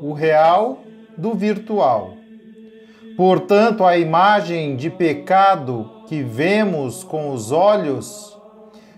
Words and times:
o 0.00 0.12
real 0.12 0.80
do 1.16 1.34
virtual. 1.34 2.14
Portanto, 3.16 3.84
a 3.84 3.96
imagem 3.96 4.76
de 4.76 4.90
pecado 4.90 5.90
que 6.06 6.22
vemos 6.22 7.02
com 7.02 7.32
os 7.32 7.50
olhos 7.50 8.36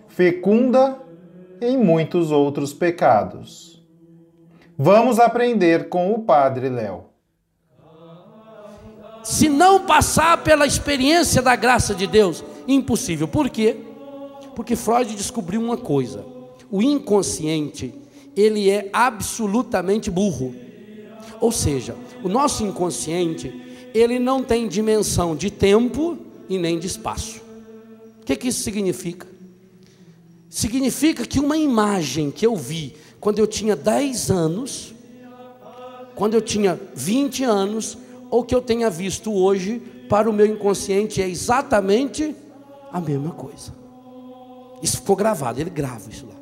fecunda 0.08 0.98
em 1.60 1.76
muitos 1.76 2.30
outros 2.30 2.72
pecados. 2.72 3.82
Vamos 4.76 5.18
aprender 5.18 5.88
com 5.88 6.12
o 6.12 6.20
Padre 6.20 6.68
Léo. 6.68 7.04
Se 9.22 9.48
não 9.48 9.84
passar 9.84 10.42
pela 10.42 10.66
experiência 10.66 11.42
da 11.42 11.54
graça 11.54 11.94
de 11.94 12.06
Deus, 12.06 12.44
impossível. 12.66 13.28
Por 13.28 13.50
quê? 13.50 13.76
Porque 14.54 14.74
Freud 14.74 15.14
descobriu 15.14 15.60
uma 15.60 15.76
coisa: 15.76 16.24
o 16.70 16.82
inconsciente, 16.82 17.94
ele 18.36 18.70
é 18.70 18.88
absolutamente 18.92 20.10
burro. 20.10 20.54
Ou 21.40 21.52
seja, 21.52 21.96
o 22.22 22.28
nosso 22.28 22.64
inconsciente, 22.64 23.52
ele 23.94 24.18
não 24.18 24.42
tem 24.42 24.68
dimensão 24.68 25.34
de 25.36 25.50
tempo 25.50 26.18
e 26.48 26.58
nem 26.58 26.78
de 26.78 26.86
espaço. 26.86 27.40
O 28.20 28.24
que, 28.24 28.36
que 28.36 28.48
isso 28.48 28.62
significa? 28.62 29.26
Significa 30.48 31.26
que 31.26 31.40
uma 31.40 31.56
imagem 31.56 32.30
que 32.30 32.46
eu 32.46 32.56
vi 32.56 32.94
quando 33.20 33.38
eu 33.38 33.46
tinha 33.46 33.76
10 33.76 34.30
anos, 34.30 34.94
quando 36.14 36.34
eu 36.34 36.40
tinha 36.40 36.80
20 36.94 37.44
anos, 37.44 37.98
ou 38.30 38.44
que 38.44 38.54
eu 38.54 38.60
tenha 38.60 38.90
visto 38.90 39.32
hoje, 39.32 39.80
para 40.08 40.28
o 40.28 40.32
meu 40.32 40.46
inconsciente 40.46 41.22
é 41.22 41.28
exatamente 41.28 42.34
a 42.92 43.00
mesma 43.00 43.30
coisa. 43.30 43.76
Isso 44.82 44.98
ficou 44.98 45.16
gravado, 45.16 45.60
ele 45.60 45.70
grava 45.70 46.10
isso 46.10 46.26
lá. 46.26 46.34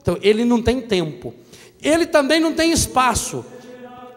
Então, 0.00 0.16
ele 0.22 0.44
não 0.44 0.62
tem 0.62 0.80
tempo. 0.80 1.34
Ele 1.82 2.06
também 2.06 2.40
não 2.40 2.52
tem 2.52 2.72
espaço. 2.72 3.44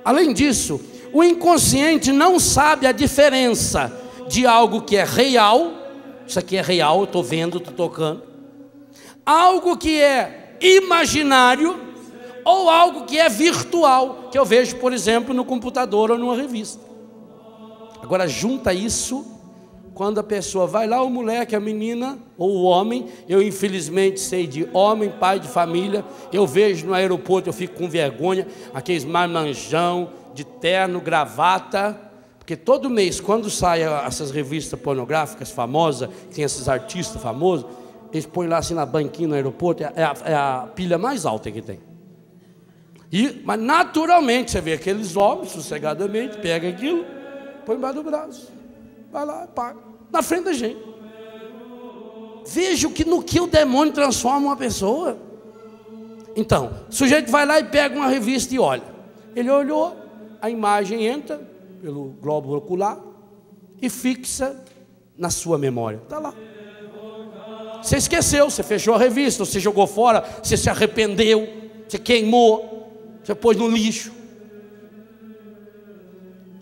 Além 0.03 0.33
disso, 0.33 0.81
o 1.13 1.23
inconsciente 1.23 2.11
não 2.11 2.39
sabe 2.39 2.87
a 2.87 2.91
diferença 2.91 3.91
de 4.27 4.45
algo 4.45 4.81
que 4.81 4.95
é 4.95 5.03
real, 5.03 5.73
isso 6.25 6.39
aqui 6.39 6.57
é 6.57 6.61
real, 6.61 6.99
eu 6.99 7.03
estou 7.03 7.23
vendo, 7.23 7.57
estou 7.57 7.73
tocando, 7.73 8.23
algo 9.25 9.77
que 9.77 9.99
é 9.99 10.57
imaginário 10.61 11.79
ou 12.45 12.69
algo 12.69 13.05
que 13.05 13.19
é 13.19 13.29
virtual, 13.29 14.29
que 14.31 14.37
eu 14.37 14.45
vejo, 14.45 14.77
por 14.77 14.93
exemplo, 14.93 15.33
no 15.33 15.45
computador 15.45 16.11
ou 16.11 16.17
numa 16.17 16.35
revista. 16.35 16.81
Agora, 18.01 18.27
junta 18.27 18.73
isso 18.73 19.40
quando 19.93 20.19
a 20.19 20.23
pessoa 20.23 20.65
vai 20.65 20.87
lá, 20.87 21.01
o 21.01 21.09
moleque, 21.09 21.55
a 21.55 21.59
menina 21.59 22.17
ou 22.37 22.57
o 22.57 22.63
homem, 22.63 23.07
eu 23.27 23.41
infelizmente 23.41 24.19
sei 24.19 24.47
de 24.47 24.67
homem, 24.73 25.09
pai 25.09 25.39
de 25.39 25.47
família, 25.47 26.05
eu 26.31 26.47
vejo 26.47 26.87
no 26.87 26.93
aeroporto, 26.93 27.49
eu 27.49 27.53
fico 27.53 27.75
com 27.75 27.89
vergonha, 27.89 28.47
aqueles 28.73 29.03
marmanjão 29.03 30.09
de 30.33 30.45
terno, 30.45 31.01
gravata, 31.01 31.99
porque 32.37 32.55
todo 32.55 32.89
mês, 32.89 33.19
quando 33.19 33.49
saem 33.49 33.83
essas 33.83 34.31
revistas 34.31 34.79
pornográficas 34.79 35.51
famosas, 35.51 36.09
tem 36.33 36.43
esses 36.43 36.69
artistas 36.69 37.21
famosos, 37.21 37.65
eles 38.13 38.25
põem 38.25 38.47
lá 38.47 38.57
assim 38.57 38.73
na 38.73 38.85
banquinha 38.85 39.27
no 39.27 39.35
aeroporto, 39.35 39.83
é 39.83 40.03
a, 40.03 40.15
é 40.25 40.33
a 40.33 40.69
pilha 40.73 40.97
mais 40.97 41.25
alta 41.25 41.51
que 41.51 41.61
tem. 41.61 41.79
E, 43.11 43.41
mas 43.43 43.59
naturalmente, 43.59 44.51
você 44.51 44.61
vê 44.61 44.73
aqueles 44.73 45.17
homens, 45.17 45.51
sossegadamente, 45.51 46.37
pega 46.37 46.69
aquilo, 46.69 47.05
põe 47.65 47.75
embaixo 47.75 47.95
do 47.95 48.03
braço 48.03 48.60
Vai 49.11 49.25
lá, 49.25 49.47
paga. 49.47 49.79
Na 50.11 50.21
frente 50.21 50.45
da 50.45 50.53
gente. 50.53 50.79
Veja 52.47 52.89
que 52.89 53.05
no 53.05 53.21
que 53.21 53.39
o 53.39 53.47
demônio 53.47 53.93
transforma 53.93 54.47
uma 54.47 54.57
pessoa. 54.57 55.17
Então, 56.35 56.85
o 56.89 56.93
sujeito 56.93 57.29
vai 57.29 57.45
lá 57.45 57.59
e 57.59 57.65
pega 57.65 57.95
uma 57.95 58.07
revista 58.07 58.55
e 58.55 58.59
olha. 58.59 58.83
Ele 59.35 59.49
olhou, 59.49 59.95
a 60.41 60.49
imagem 60.49 61.05
entra 61.05 61.39
pelo 61.81 62.15
globo 62.21 62.55
ocular 62.55 62.99
e 63.81 63.89
fixa 63.89 64.63
na 65.17 65.29
sua 65.29 65.57
memória. 65.57 65.97
Está 65.97 66.19
lá. 66.19 66.33
Você 67.81 67.97
esqueceu, 67.97 68.49
você 68.49 68.63
fechou 68.63 68.93
a 68.93 68.97
revista, 68.97 69.43
você 69.43 69.59
jogou 69.59 69.87
fora, 69.87 70.23
você 70.41 70.55
se 70.55 70.69
arrependeu, 70.69 71.47
você 71.87 71.97
queimou, 71.97 73.19
você 73.23 73.35
pôs 73.35 73.57
no 73.57 73.67
lixo. 73.67 74.11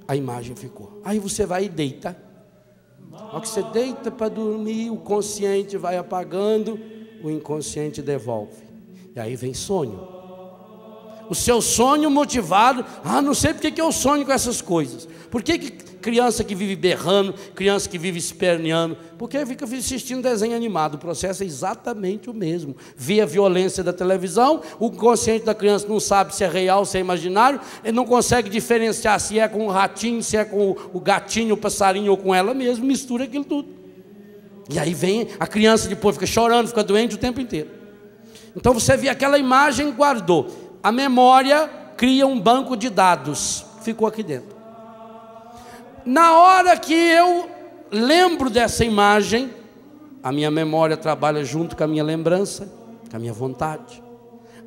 A 0.07 0.15
imagem 0.15 0.55
ficou. 0.55 1.01
Aí 1.03 1.19
você 1.19 1.45
vai 1.45 1.65
e 1.65 1.69
deita 1.69 2.28
ao 3.31 3.41
que 3.41 3.49
você 3.49 3.61
deita 3.63 4.09
para 4.09 4.29
dormir, 4.29 4.89
o 4.89 4.97
consciente 4.97 5.77
vai 5.77 5.97
apagando, 5.97 6.79
o 7.23 7.29
inconsciente 7.29 8.01
devolve. 8.01 8.63
E 9.15 9.19
aí 9.19 9.35
vem 9.35 9.53
sonho. 9.53 10.07
O 11.29 11.35
seu 11.35 11.61
sonho 11.61 12.09
motivado, 12.09 12.83
ah, 13.03 13.21
não 13.21 13.33
sei 13.33 13.53
porque 13.53 13.71
que 13.71 13.81
eu 13.81 13.91
sonho 13.91 14.25
com 14.25 14.31
essas 14.31 14.61
coisas. 14.61 15.07
Por 15.29 15.43
que, 15.43 15.59
que 15.59 15.88
criança 16.01 16.43
que 16.43 16.55
vive 16.55 16.75
berrando, 16.75 17.33
criança 17.53 17.89
que 17.89 17.97
vive 17.97 18.17
esperneando, 18.17 18.97
porque 19.17 19.45
fica 19.45 19.65
assistindo 19.65 20.21
desenho 20.21 20.55
animado, 20.55 20.95
o 20.95 20.97
processo 20.97 21.43
é 21.43 21.45
exatamente 21.45 22.29
o 22.29 22.33
mesmo. 22.33 22.75
Vê 22.95 23.21
a 23.21 23.25
violência 23.25 23.83
da 23.83 23.93
televisão, 23.93 24.61
o 24.79 24.89
consciente 24.89 25.45
da 25.45 25.53
criança 25.53 25.87
não 25.87 25.99
sabe 25.99 26.35
se 26.35 26.43
é 26.43 26.47
real, 26.47 26.85
se 26.85 26.97
é 26.97 27.01
imaginário, 27.01 27.59
ele 27.83 27.95
não 27.95 28.05
consegue 28.05 28.49
diferenciar 28.49 29.19
se 29.19 29.39
é 29.39 29.47
com 29.47 29.67
o 29.67 29.69
ratinho, 29.69 30.23
se 30.23 30.37
é 30.37 30.45
com 30.45 30.75
o 30.93 30.99
gatinho, 30.99 31.55
o 31.55 31.57
passarinho 31.57 32.11
ou 32.11 32.17
com 32.17 32.33
ela 32.33 32.53
mesmo, 32.53 32.85
mistura 32.85 33.25
aquilo 33.25 33.45
tudo. 33.45 33.67
E 34.69 34.77
aí 34.77 34.93
vem 34.93 35.27
a 35.39 35.47
criança 35.47 35.89
depois 35.89 36.15
fica 36.15 36.27
chorando, 36.27 36.67
fica 36.67 36.83
doente 36.83 37.15
o 37.15 37.17
tempo 37.17 37.41
inteiro. 37.41 37.69
Então 38.55 38.73
você 38.73 38.95
vê 38.95 39.09
aquela 39.09 39.37
imagem, 39.37 39.91
guardou. 39.91 40.77
A 40.81 40.91
memória 40.91 41.69
cria 41.97 42.25
um 42.25 42.39
banco 42.39 42.77
de 42.77 42.89
dados, 42.89 43.65
ficou 43.81 44.07
aqui 44.07 44.23
dentro. 44.23 44.58
Na 46.05 46.37
hora 46.37 46.77
que 46.77 46.93
eu 46.93 47.49
lembro 47.91 48.49
dessa 48.49 48.85
imagem, 48.85 49.49
a 50.23 50.31
minha 50.31 50.51
memória 50.51 50.97
trabalha 50.97 51.43
junto 51.43 51.75
com 51.75 51.83
a 51.83 51.87
minha 51.87 52.03
lembrança, 52.03 52.71
com 53.09 53.15
a 53.15 53.19
minha 53.19 53.33
vontade. 53.33 54.01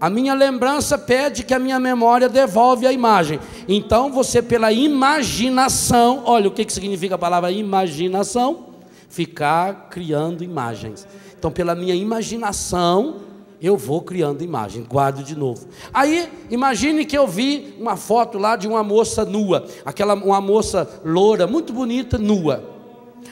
A 0.01 0.11
minha 0.11 0.35
lembrança 0.35 0.99
pede 0.99 1.45
que 1.45 1.55
a 1.55 1.59
minha 1.59 1.79
memória 1.79 2.29
devolve 2.29 2.87
a 2.87 2.93
imagem. 2.93 3.39
Então 3.69 4.11
você, 4.11 4.43
pela 4.43 4.73
imaginação, 4.73 6.23
olha 6.27 6.49
o 6.49 6.51
que, 6.51 6.65
que 6.65 6.73
significa 6.73 7.15
a 7.15 7.19
palavra 7.19 7.53
imaginação: 7.53 8.67
ficar 9.09 9.89
criando 9.91 10.43
imagens. 10.43 11.07
Então, 11.39 11.51
pela 11.51 11.75
minha 11.75 11.95
imaginação, 11.95 13.17
eu 13.67 13.77
vou 13.77 14.03
criando 14.03 14.43
imagem, 14.43 14.83
guardo 14.83 15.23
de 15.23 15.37
novo. 15.37 15.67
Aí, 15.93 16.29
imagine 16.51 17.05
que 17.05 17.17
eu 17.17 17.29
vi 17.29 17.75
uma 17.79 17.97
foto 17.97 18.39
lá 18.39 18.57
de 18.57 18.67
uma 18.67 18.83
moça 18.83 19.25
nua, 19.25 19.67
aquela 19.85 20.15
uma 20.15 20.41
moça 20.41 21.01
loura, 21.05 21.47
muito 21.47 21.73
bonita, 21.73 22.19
nua. 22.19 22.65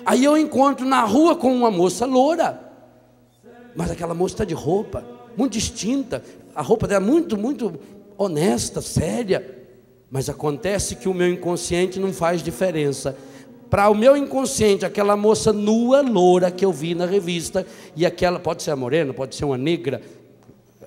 Aí 0.05 0.25
eu 0.25 0.37
encontro 0.37 0.87
na 0.87 1.05
rua 1.05 1.35
com 1.35 1.53
uma 1.53 1.71
moça 1.71 2.07
loura. 2.07 2.61
Mas 3.75 3.91
aquela 3.91 4.15
moça 4.15 4.35
está 4.35 4.45
de 4.45 4.55
roupa, 4.55 5.05
muito 5.37 5.53
distinta, 5.53 6.23
a 6.55 6.63
roupa 6.63 6.87
dela 6.87 7.05
é 7.05 7.09
muito, 7.09 7.37
muito 7.37 7.79
honesta, 8.19 8.81
séria. 8.81 9.59
Mas 10.11 10.29
acontece 10.29 10.97
que 10.97 11.09
o 11.09 11.15
meu 11.15 11.29
inconsciente 11.29 12.01
não 12.01 12.13
faz 12.13 12.43
diferença. 12.43 13.17
Para 13.71 13.89
o 13.89 13.95
meu 13.95 14.17
inconsciente, 14.17 14.85
aquela 14.85 15.17
moça 15.17 15.53
nua, 15.53 16.03
loura 16.03 16.51
que 16.51 16.65
eu 16.65 16.73
vi 16.73 16.95
na 16.95 17.07
revista, 17.07 17.65
e 17.95 18.05
aquela, 18.05 18.41
pode 18.41 18.65
ser 18.65 18.73
a 18.73 18.77
morena, 18.77 19.15
pode 19.15 19.37
ser 19.37 19.45
uma 19.45 19.57
negra, 19.57 20.03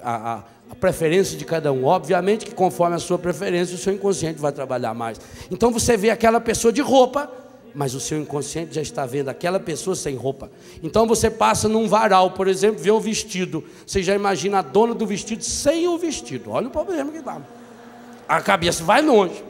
a, 0.03 0.33
a, 0.33 0.44
a 0.71 0.75
preferência 0.75 1.38
de 1.38 1.45
cada 1.45 1.71
um. 1.71 1.85
Obviamente 1.85 2.45
que 2.45 2.53
conforme 2.53 2.95
a 2.95 3.00
sua 3.00 3.17
preferência, 3.17 3.75
o 3.75 3.77
seu 3.77 3.94
inconsciente 3.94 4.39
vai 4.39 4.51
trabalhar 4.51 4.94
mais. 4.94 5.19
Então 5.50 5.71
você 5.71 5.95
vê 5.95 6.09
aquela 6.09 6.39
pessoa 6.41 6.71
de 6.71 6.81
roupa, 6.81 7.31
mas 7.75 7.95
o 7.95 8.00
seu 8.00 8.19
inconsciente 8.19 8.75
já 8.75 8.81
está 8.81 9.05
vendo 9.05 9.29
aquela 9.29 9.59
pessoa 9.59 9.95
sem 9.95 10.15
roupa. 10.15 10.51
Então 10.81 11.07
você 11.07 11.29
passa 11.29 11.67
num 11.67 11.88
varal, 11.88 12.31
por 12.31 12.47
exemplo, 12.47 12.81
vê 12.81 12.91
um 12.91 13.00
vestido, 13.00 13.63
você 13.85 14.03
já 14.03 14.13
imagina 14.13 14.59
a 14.59 14.61
dona 14.61 14.94
do 14.94 15.05
vestido 15.05 15.44
sem 15.44 15.88
o 15.88 15.97
vestido. 15.97 16.51
Olha 16.51 16.67
o 16.67 16.71
problema 16.71 17.11
que 17.11 17.21
dá. 17.21 17.41
A 18.27 18.41
cabeça 18.41 18.83
vai 18.83 19.01
longe. 19.01 19.44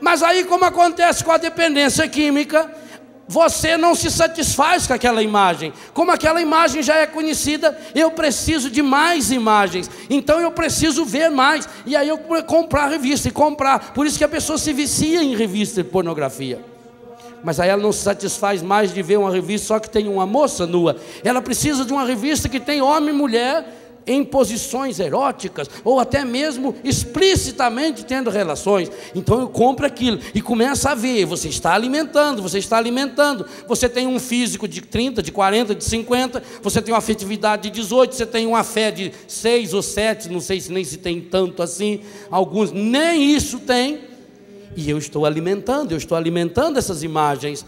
Mas 0.00 0.22
aí, 0.22 0.44
como 0.44 0.64
acontece 0.64 1.24
com 1.24 1.32
a 1.32 1.38
dependência 1.38 2.06
química, 2.08 2.70
você 3.26 3.76
não 3.76 3.94
se 3.94 4.10
satisfaz 4.10 4.86
com 4.86 4.92
aquela 4.92 5.22
imagem. 5.22 5.72
Como 5.92 6.10
aquela 6.10 6.40
imagem 6.40 6.82
já 6.82 6.96
é 6.96 7.06
conhecida, 7.06 7.76
eu 7.94 8.10
preciso 8.10 8.70
de 8.70 8.82
mais 8.82 9.30
imagens. 9.30 9.90
Então 10.10 10.40
eu 10.40 10.52
preciso 10.52 11.04
ver 11.04 11.30
mais. 11.30 11.68
E 11.86 11.96
aí 11.96 12.08
eu 12.08 12.18
comprar 12.46 12.88
revista 12.88 13.28
e 13.28 13.30
comprar. 13.30 13.92
Por 13.92 14.06
isso 14.06 14.18
que 14.18 14.24
a 14.24 14.28
pessoa 14.28 14.58
se 14.58 14.72
vicia 14.72 15.22
em 15.22 15.34
revista 15.34 15.82
de 15.82 15.88
pornografia. 15.88 16.64
Mas 17.42 17.60
aí 17.60 17.68
ela 17.68 17.82
não 17.82 17.92
se 17.92 18.02
satisfaz 18.02 18.62
mais 18.62 18.92
de 18.92 19.02
ver 19.02 19.18
uma 19.18 19.30
revista 19.30 19.68
só 19.68 19.78
que 19.78 19.90
tem 19.90 20.08
uma 20.08 20.26
moça 20.26 20.66
nua. 20.66 20.96
Ela 21.22 21.42
precisa 21.42 21.84
de 21.84 21.92
uma 21.92 22.04
revista 22.04 22.48
que 22.48 22.58
tem 22.58 22.80
homem 22.80 23.10
e 23.10 23.12
mulher 23.12 23.83
em 24.06 24.24
posições 24.24 25.00
eróticas, 25.00 25.68
ou 25.82 25.98
até 25.98 26.24
mesmo 26.24 26.74
explicitamente 26.84 28.04
tendo 28.04 28.30
relações. 28.30 28.90
Então 29.14 29.40
eu 29.40 29.48
compro 29.48 29.86
aquilo 29.86 30.18
e 30.34 30.40
começa 30.40 30.90
a 30.90 30.94
ver, 30.94 31.24
você 31.24 31.48
está 31.48 31.74
alimentando, 31.74 32.42
você 32.42 32.58
está 32.58 32.76
alimentando. 32.76 33.46
Você 33.66 33.88
tem 33.88 34.06
um 34.06 34.18
físico 34.18 34.68
de 34.68 34.80
30, 34.80 35.22
de 35.22 35.32
40, 35.32 35.74
de 35.74 35.84
50, 35.84 36.42
você 36.62 36.82
tem 36.82 36.92
uma 36.92 36.98
afetividade 36.98 37.64
de 37.64 37.70
18, 37.70 38.14
você 38.14 38.26
tem 38.26 38.46
uma 38.46 38.62
fé 38.62 38.90
de 38.90 39.12
6 39.26 39.74
ou 39.74 39.82
7, 39.82 40.28
não 40.28 40.40
sei 40.40 40.60
se 40.60 40.72
nem 40.72 40.84
se 40.84 40.98
tem 40.98 41.20
tanto 41.20 41.62
assim, 41.62 42.00
alguns 42.30 42.72
nem 42.72 43.34
isso 43.34 43.58
tem. 43.58 44.00
E 44.76 44.90
eu 44.90 44.98
estou 44.98 45.24
alimentando, 45.24 45.92
eu 45.92 45.98
estou 45.98 46.16
alimentando 46.16 46.78
essas 46.78 47.02
imagens. 47.02 47.64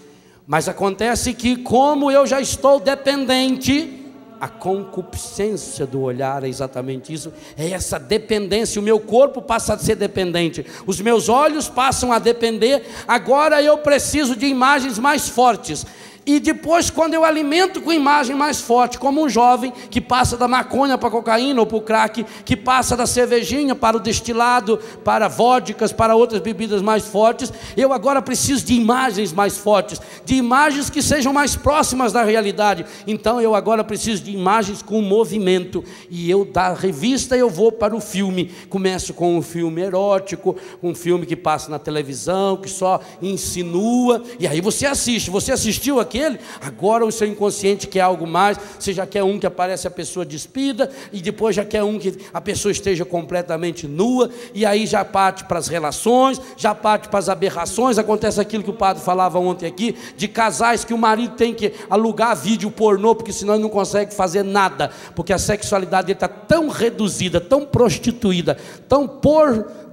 Mas 0.47 0.69
acontece 0.69 1.35
que, 1.35 1.57
como 1.57 2.11
eu 2.11 2.27
já 2.27 2.41
estou 2.41 2.79
dependente, 2.79 4.06
a 4.47 4.49
concupiscência 4.49 5.85
do 5.85 6.01
olhar 6.01 6.45
é 6.45 6.49
exatamente 6.49 7.13
isso, 7.13 7.33
é 7.59 7.71
essa 7.71 7.99
dependência. 7.99 8.81
O 8.81 8.85
meu 8.85 9.01
corpo 9.01 9.43
passa 9.43 9.75
a 9.75 9.79
ser 9.79 9.97
dependente, 9.97 10.65
os 10.87 11.01
meus 11.01 11.29
olhos 11.29 11.69
passam 11.69 12.13
a 12.13 12.21
depender. 12.21 12.85
Agora 13.09 13.61
eu 13.61 13.77
preciso 13.79 14.37
de 14.37 14.47
imagens 14.47 15.01
mais 15.01 15.29
fortes. 15.29 15.85
E 16.27 16.41
depois, 16.41 16.91
quando 16.91 17.15
eu 17.15 17.25
alimento 17.25 17.81
com 17.81 17.93
imagem 17.93 18.35
mais 18.35 18.61
forte, 18.61 18.99
como 18.99 19.25
um 19.25 19.29
jovem 19.29 19.73
que 19.89 20.01
passa 20.01 20.37
da 20.37 20.49
maconha 20.49 20.99
para 20.99 21.09
cocaína 21.09 21.61
ou 21.61 21.67
para 21.67 21.77
o 21.77 21.81
crack, 21.81 22.27
que 22.45 22.57
passa 22.57 22.97
da 22.97 23.07
cervejinha 23.07 23.77
para 23.77 23.97
o 23.97 24.01
destilado, 24.01 24.81
para 25.05 25.29
vodkas, 25.29 25.93
para 25.93 26.17
outras 26.17 26.41
bebidas 26.41 26.83
mais 26.83 27.05
fortes, 27.05 27.53
eu 27.77 27.93
agora 27.93 28.21
preciso 28.21 28.67
de 28.67 28.75
imagens 28.75 29.33
mais 29.33 29.57
fortes, 29.57 30.01
de 30.25 30.35
imagens 30.35 30.91
que 30.91 31.01
sejam 31.01 31.33
mais 31.33 31.55
próximas 31.55 32.13
da 32.13 32.25
realidade. 32.25 32.85
Então 33.07 33.41
eu 33.41 33.55
agora 33.55 33.85
preciso 33.85 34.25
de 34.25 34.33
imagens 34.33 34.83
com 34.83 35.01
movimento. 35.01 35.85
E 36.11 36.29
eu, 36.29 36.45
da 36.45 36.75
revista, 36.75 37.37
eu 37.37 37.49
vou 37.49 37.71
para 37.71 37.95
o 37.95 38.01
filme. 38.01 38.51
Começo 38.69 39.15
com 39.15 39.39
um 39.39 39.43
filme 39.43 39.81
erótico, 39.81 40.57
um 40.83 40.93
filme 40.93 41.25
que 41.25 41.37
passa 41.37 41.71
na 41.71 41.79
televisão, 41.79 42.57
que 42.57 42.69
só 42.69 43.01
insinua. 43.23 44.25
E 44.41 44.49
aí 44.49 44.61
você 44.61 44.87
assiste. 44.87 45.31
Você 45.31 45.53
assistiu 45.53 46.01
aqui? 46.01 46.16
Aquele, 46.17 46.39
agora 46.61 47.05
o 47.05 47.13
seu 47.13 47.29
inconsciente 47.29 47.87
quer 47.87 48.01
algo 48.01 48.27
mais, 48.27 48.59
você 48.79 48.93
já 48.93 49.07
quer 49.07 49.23
um 49.23 49.39
que 49.39 49.47
aparece 49.47 49.87
a 49.87 49.91
pessoa 49.91 50.25
despida, 50.25 50.91
e 51.13 51.21
depois 51.21 51.55
já 51.55 51.65
quer 51.65 51.83
um 51.83 51.99
que 51.99 52.17
a 52.33 52.41
pessoa 52.41 52.73
esteja 52.73 53.05
completamente 53.05 53.87
nua, 53.87 54.31
e 54.55 54.65
aí 54.65 54.87
já 54.87 55.05
parte 55.05 55.45
para 55.45 55.59
as 55.59 55.69
relações, 55.69 56.41
já 56.57 56.75
parte 56.75 57.09
para 57.09 57.19
as 57.19 57.29
aberrações, 57.29 57.99
acontece 57.99 58.41
aquilo 58.41 58.65
que 58.65 58.71
o 58.71 58.75
padre 58.75 59.03
falava 59.03 59.39
ontem 59.39 59.67
aqui, 59.67 59.95
de 60.17 60.27
casais 60.27 60.85
que 60.85 60.95
o 60.95 60.99
marido 60.99 61.35
tem 61.37 61.53
que 61.53 61.73
alugar 61.91 62.37
vídeo 62.37 62.71
pornô, 62.71 63.15
porque 63.15 63.33
senão 63.33 63.55
ele 63.55 63.63
não 63.63 63.71
consegue 63.71 64.15
fazer 64.15 64.43
nada, 64.43 64.91
porque 65.15 65.33
a 65.33 65.39
sexualidade 65.39 66.07
dele 66.07 66.17
está 66.17 66.29
tão 66.29 66.69
reduzida, 66.69 67.41
tão 67.41 67.65
prostituída, 67.65 68.57
tão 68.89 69.07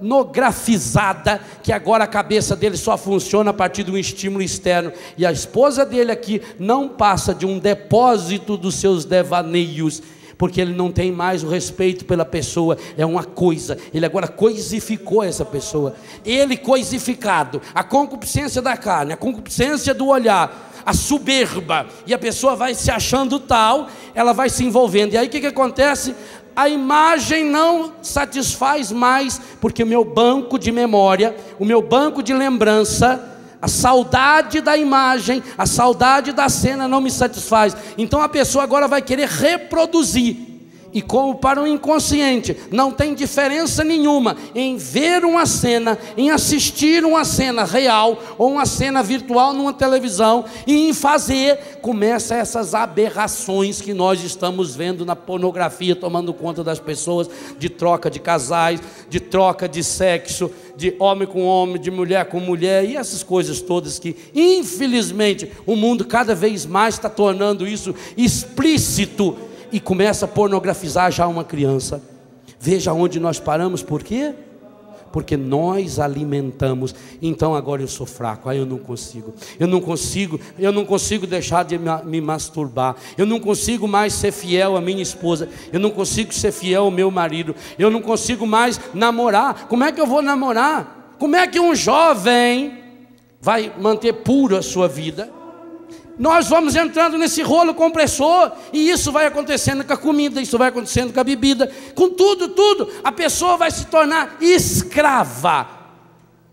pornografizada, 0.04 1.40
que 1.62 1.72
agora 1.72 2.04
a 2.04 2.06
cabeça 2.06 2.54
dele 2.54 2.76
só 2.76 2.96
funciona 2.98 3.50
a 3.50 3.54
partir 3.54 3.84
de 3.84 3.90
um 3.90 3.96
estímulo 3.96 4.42
externo, 4.42 4.92
e 5.16 5.24
a 5.24 5.32
esposa 5.32 5.86
dele 5.86 6.12
aqui 6.12 6.42
não 6.58 6.90
passa 6.90 7.34
de 7.34 7.46
um 7.46 7.58
depósito 7.58 8.58
dos 8.58 8.74
seus 8.74 9.06
devaneios, 9.06 10.02
porque 10.36 10.60
ele 10.60 10.74
não 10.74 10.92
tem 10.92 11.10
mais 11.10 11.42
o 11.42 11.48
respeito 11.48 12.04
pela 12.04 12.24
pessoa, 12.24 12.76
é 12.98 13.06
uma 13.06 13.24
coisa, 13.24 13.78
ele 13.94 14.04
agora 14.04 14.28
coisificou 14.28 15.22
essa 15.22 15.44
pessoa, 15.44 15.94
ele 16.24 16.56
coisificado, 16.56 17.62
a 17.74 17.82
concupiscência 17.82 18.60
da 18.60 18.76
carne, 18.76 19.14
a 19.14 19.16
concupiscência 19.16 19.94
do 19.94 20.08
olhar, 20.08 20.72
a 20.84 20.92
soberba, 20.92 21.86
e 22.06 22.12
a 22.12 22.18
pessoa 22.18 22.54
vai 22.54 22.74
se 22.74 22.90
achando 22.90 23.40
tal, 23.40 23.88
ela 24.14 24.34
vai 24.34 24.50
se 24.50 24.64
envolvendo, 24.64 25.14
e 25.14 25.16
aí 25.16 25.28
o 25.28 25.30
que, 25.30 25.40
que 25.40 25.46
acontece? 25.46 26.14
A 26.56 26.68
imagem 26.68 27.44
não 27.44 27.92
satisfaz 28.02 28.92
mais, 28.92 29.40
porque 29.60 29.82
o 29.82 29.86
meu 29.86 30.04
banco 30.04 30.58
de 30.58 30.70
memória, 30.70 31.36
o 31.58 31.64
meu 31.64 31.82
banco 31.82 32.22
de 32.22 32.32
lembrança, 32.32 33.32
a 33.60 33.68
saudade 33.68 34.60
da 34.60 34.76
imagem, 34.76 35.42
a 35.56 35.66
saudade 35.66 36.32
da 36.32 36.48
cena 36.48 36.86
não 36.86 37.00
me 37.00 37.10
satisfaz. 37.10 37.76
Então 37.96 38.20
a 38.20 38.28
pessoa 38.28 38.62
agora 38.62 38.86
vai 38.86 39.00
querer 39.00 39.28
reproduzir 39.28 40.53
e 40.94 41.02
como 41.02 41.34
para 41.34 41.60
o 41.60 41.66
inconsciente, 41.66 42.56
não 42.70 42.92
tem 42.92 43.14
diferença 43.14 43.82
nenhuma 43.82 44.36
em 44.54 44.76
ver 44.76 45.24
uma 45.24 45.44
cena, 45.44 45.98
em 46.16 46.30
assistir 46.30 47.04
uma 47.04 47.24
cena 47.24 47.64
real 47.64 48.16
ou 48.38 48.52
uma 48.52 48.64
cena 48.64 49.02
virtual 49.02 49.52
numa 49.52 49.72
televisão 49.72 50.44
e 50.64 50.88
em 50.88 50.94
fazer, 50.94 51.78
começa 51.82 52.36
essas 52.36 52.74
aberrações 52.74 53.80
que 53.80 53.92
nós 53.92 54.22
estamos 54.22 54.76
vendo 54.76 55.04
na 55.04 55.16
pornografia 55.16 55.96
tomando 55.96 56.32
conta 56.32 56.62
das 56.62 56.78
pessoas, 56.78 57.28
de 57.58 57.68
troca 57.68 58.08
de 58.08 58.20
casais, 58.20 58.80
de 59.10 59.18
troca 59.18 59.68
de 59.68 59.82
sexo, 59.82 60.48
de 60.76 60.94
homem 61.00 61.26
com 61.26 61.44
homem, 61.44 61.80
de 61.80 61.90
mulher 61.90 62.26
com 62.26 62.38
mulher 62.38 62.84
e 62.84 62.96
essas 62.96 63.24
coisas 63.24 63.60
todas 63.60 63.98
que, 63.98 64.14
infelizmente, 64.32 65.50
o 65.66 65.74
mundo 65.74 66.04
cada 66.04 66.36
vez 66.36 66.64
mais 66.64 66.94
está 66.94 67.08
tornando 67.08 67.66
isso 67.66 67.92
explícito 68.16 69.36
e 69.72 69.80
começa 69.80 70.24
a 70.24 70.28
pornografizar 70.28 71.10
já 71.10 71.26
uma 71.26 71.44
criança. 71.44 72.02
Veja 72.58 72.92
onde 72.92 73.20
nós 73.20 73.38
paramos, 73.38 73.82
por 73.82 74.02
quê? 74.02 74.34
Porque 75.12 75.36
nós 75.36 75.98
alimentamos. 75.98 76.94
Então 77.22 77.54
agora 77.54 77.82
eu 77.82 77.86
sou 77.86 78.06
fraco, 78.06 78.48
aí 78.48 78.58
eu 78.58 78.66
não 78.66 78.78
consigo. 78.78 79.34
Eu 79.60 79.68
não 79.68 79.80
consigo, 79.80 80.40
eu 80.58 80.72
não 80.72 80.84
consigo 80.84 81.26
deixar 81.26 81.64
de 81.64 81.78
me 81.78 82.20
masturbar. 82.20 82.96
Eu 83.16 83.26
não 83.26 83.38
consigo 83.38 83.86
mais 83.86 84.12
ser 84.12 84.32
fiel 84.32 84.76
à 84.76 84.80
minha 84.80 85.02
esposa. 85.02 85.48
Eu 85.72 85.78
não 85.78 85.90
consigo 85.90 86.32
ser 86.32 86.52
fiel 86.52 86.84
ao 86.84 86.90
meu 86.90 87.10
marido. 87.10 87.54
Eu 87.78 87.90
não 87.90 88.00
consigo 88.00 88.46
mais 88.46 88.80
namorar. 88.92 89.68
Como 89.68 89.84
é 89.84 89.92
que 89.92 90.00
eu 90.00 90.06
vou 90.06 90.22
namorar? 90.22 91.16
Como 91.18 91.36
é 91.36 91.46
que 91.46 91.60
um 91.60 91.74
jovem 91.74 92.78
vai 93.40 93.72
manter 93.78 94.12
puro 94.14 94.56
a 94.56 94.62
sua 94.62 94.88
vida? 94.88 95.30
Nós 96.18 96.48
vamos 96.48 96.76
entrando 96.76 97.18
nesse 97.18 97.42
rolo 97.42 97.74
compressor, 97.74 98.52
e 98.72 98.90
isso 98.90 99.10
vai 99.10 99.26
acontecendo 99.26 99.84
com 99.84 99.92
a 99.92 99.96
comida, 99.96 100.40
isso 100.40 100.56
vai 100.56 100.68
acontecendo 100.68 101.12
com 101.12 101.20
a 101.20 101.24
bebida, 101.24 101.70
com 101.94 102.10
tudo, 102.10 102.48
tudo. 102.48 102.88
A 103.02 103.10
pessoa 103.10 103.56
vai 103.56 103.70
se 103.70 103.86
tornar 103.86 104.36
escrava, 104.40 105.68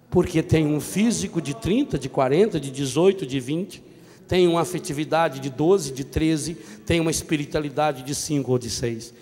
porque 0.10 0.42
tem 0.42 0.66
um 0.66 0.80
físico 0.80 1.42
de 1.42 1.54
30, 1.54 2.00
de 2.00 2.10
40, 2.10 2.60
de 2.60 2.72
18, 2.72 3.26
de 3.26 3.40
20, 3.40 3.84
tem 4.28 4.48
uma 4.48 4.62
afetividade 4.62 5.40
de 5.40 5.50
12, 5.50 5.92
de 5.92 6.04
13, 6.04 6.54
tem 6.86 7.00
uma 7.00 7.12
espiritualidade 7.12 8.04
de 8.04 8.16
5 8.16 8.52
ou 8.52 8.58
de 8.58 8.70
6. 8.70 9.14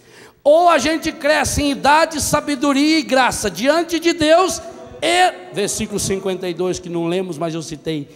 Ou 0.44 0.70
a 0.70 0.78
gente 0.78 1.12
cresce 1.12 1.64
em 1.64 1.72
idade, 1.72 2.22
sabedoria 2.22 3.00
e 3.00 3.04
graça 3.04 3.50
diante 3.50 4.00
de 4.00 4.14
Deus, 4.14 4.62
e, 5.02 5.54
versículo 5.54 6.00
52, 6.00 6.80
que 6.80 6.90
não 6.90 7.08
lemos, 7.08 7.38
mas 7.38 7.54
eu 7.54 7.62
citei 7.62 8.08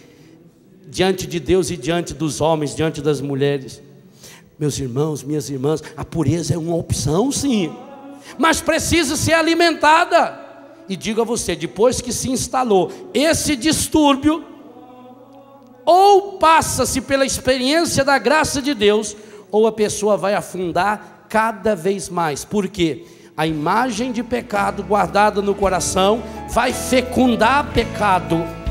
diante 0.88 1.26
de 1.26 1.40
Deus 1.40 1.70
e 1.70 1.76
diante 1.76 2.14
dos 2.14 2.40
homens, 2.40 2.74
diante 2.74 3.00
das 3.00 3.20
mulheres. 3.20 3.82
Meus 4.58 4.78
irmãos, 4.78 5.22
minhas 5.22 5.50
irmãs, 5.50 5.82
a 5.96 6.04
pureza 6.04 6.54
é 6.54 6.58
uma 6.58 6.76
opção, 6.76 7.32
sim, 7.32 7.72
mas 8.38 8.60
precisa 8.60 9.16
ser 9.16 9.32
alimentada. 9.32 10.40
E 10.88 10.96
digo 10.96 11.20
a 11.20 11.24
você, 11.24 11.56
depois 11.56 12.00
que 12.00 12.12
se 12.12 12.30
instalou 12.30 12.92
esse 13.12 13.56
distúrbio, 13.56 14.44
ou 15.84 16.38
passa-se 16.38 17.00
pela 17.00 17.26
experiência 17.26 18.04
da 18.04 18.18
graça 18.18 18.62
de 18.62 18.74
Deus, 18.74 19.16
ou 19.50 19.66
a 19.66 19.72
pessoa 19.72 20.16
vai 20.16 20.34
afundar 20.34 21.26
cada 21.28 21.74
vez 21.74 22.08
mais. 22.08 22.44
Por 22.44 22.68
quê? 22.68 23.04
A 23.36 23.46
imagem 23.46 24.12
de 24.12 24.22
pecado 24.22 24.82
guardada 24.82 25.42
no 25.42 25.54
coração 25.54 26.22
vai 26.50 26.72
fecundar 26.72 27.72
pecado. 27.72 28.63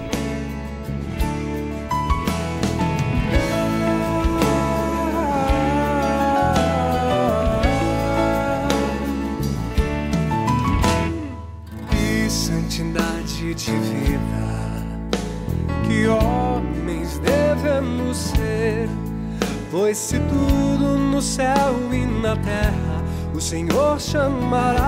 Pois 19.74 19.98
se 19.98 20.20
tudo 20.20 21.00
no 21.00 21.20
céu 21.20 21.92
e 21.92 22.06
na 22.06 22.36
terra 22.36 23.03
o 23.34 23.42
Senhor 23.42 24.00
chamará, 24.00 24.84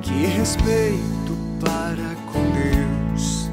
que 0.00 0.26
respeito 0.26 1.36
para 1.60 2.14
com 2.32 2.38
Deus, 2.52 3.50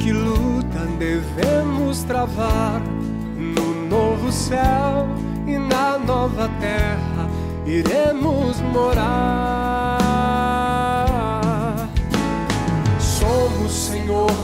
que 0.00 0.10
luta 0.12 0.80
devemos 0.98 2.02
travar 2.02 2.82
no 3.36 3.86
novo 3.88 4.32
céu 4.32 5.06
e 5.46 5.56
na 5.56 5.96
nova 5.96 6.50
terra 6.58 7.30
iremos 7.64 8.60
morar. 8.72 10.00
Somos, 12.98 13.70
Senhor, 13.70 14.43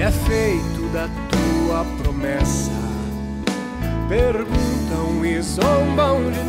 É 0.00 0.10
feito 0.10 0.88
da 0.94 1.08
tua 1.28 1.84
promessa. 2.02 2.72
Perguntam 4.08 5.22
e 5.26 5.42
zombam 5.42 6.32
de 6.32 6.40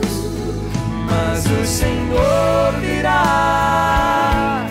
Deus, 0.00 0.06
mas 1.04 1.44
o 1.44 1.66
Senhor 1.66 2.72
virá 2.80 4.66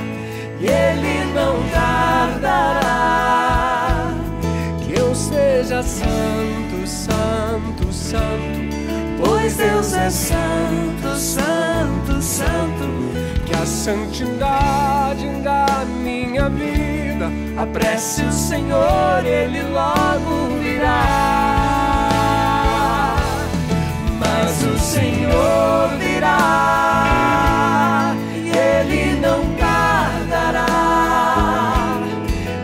e 0.59 0.65
Ele 0.65 1.31
não 1.35 1.61
tardará. 1.69 2.87
Que 4.81 4.99
eu 4.99 5.13
seja 5.13 5.83
santo, 5.83 6.87
santo, 6.87 7.93
santo, 7.93 8.75
pois 9.23 9.55
Deus 9.55 9.93
é 9.93 10.09
santo, 10.09 11.15
santo, 11.15 12.19
santo. 12.19 12.89
Que 13.45 13.53
a 13.55 13.65
santidade 13.67 15.27
da 15.43 15.85
minha 15.85 16.18
vida 16.47 17.29
apresse 17.57 18.21
o 18.23 18.31
Senhor, 18.31 19.25
Ele 19.25 19.63
logo 19.63 20.59
virá. 20.61 21.03
Mas 24.19 24.63
o 24.63 24.79
Senhor 24.79 25.89
virá 25.99 26.95
Ele 28.45 29.19
não 29.19 29.43
tardará. 29.57 30.65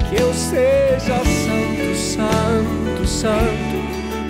Que 0.07 0.21
eu 0.21 0.33
seja 0.33 1.17
santo, 1.25 1.95
santo, 1.97 3.05
santo, 3.05 3.83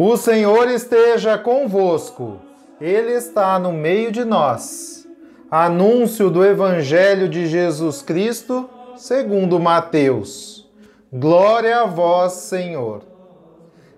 O 0.00 0.17
Senhor 0.17 0.71
esteja 0.71 1.37
convosco, 1.37 2.37
Ele 2.81 3.14
está 3.14 3.59
no 3.59 3.73
meio 3.73 4.12
de 4.12 4.25
nós. 4.25 5.05
Anúncio 5.50 6.31
do 6.31 6.45
Evangelho 6.45 7.28
de 7.28 7.49
Jesus 7.49 8.00
Cristo, 8.00 8.71
segundo 8.97 9.59
Mateus. 9.59 10.71
Glória 11.12 11.81
a 11.81 11.85
vós, 11.85 12.35
Senhor. 12.35 13.02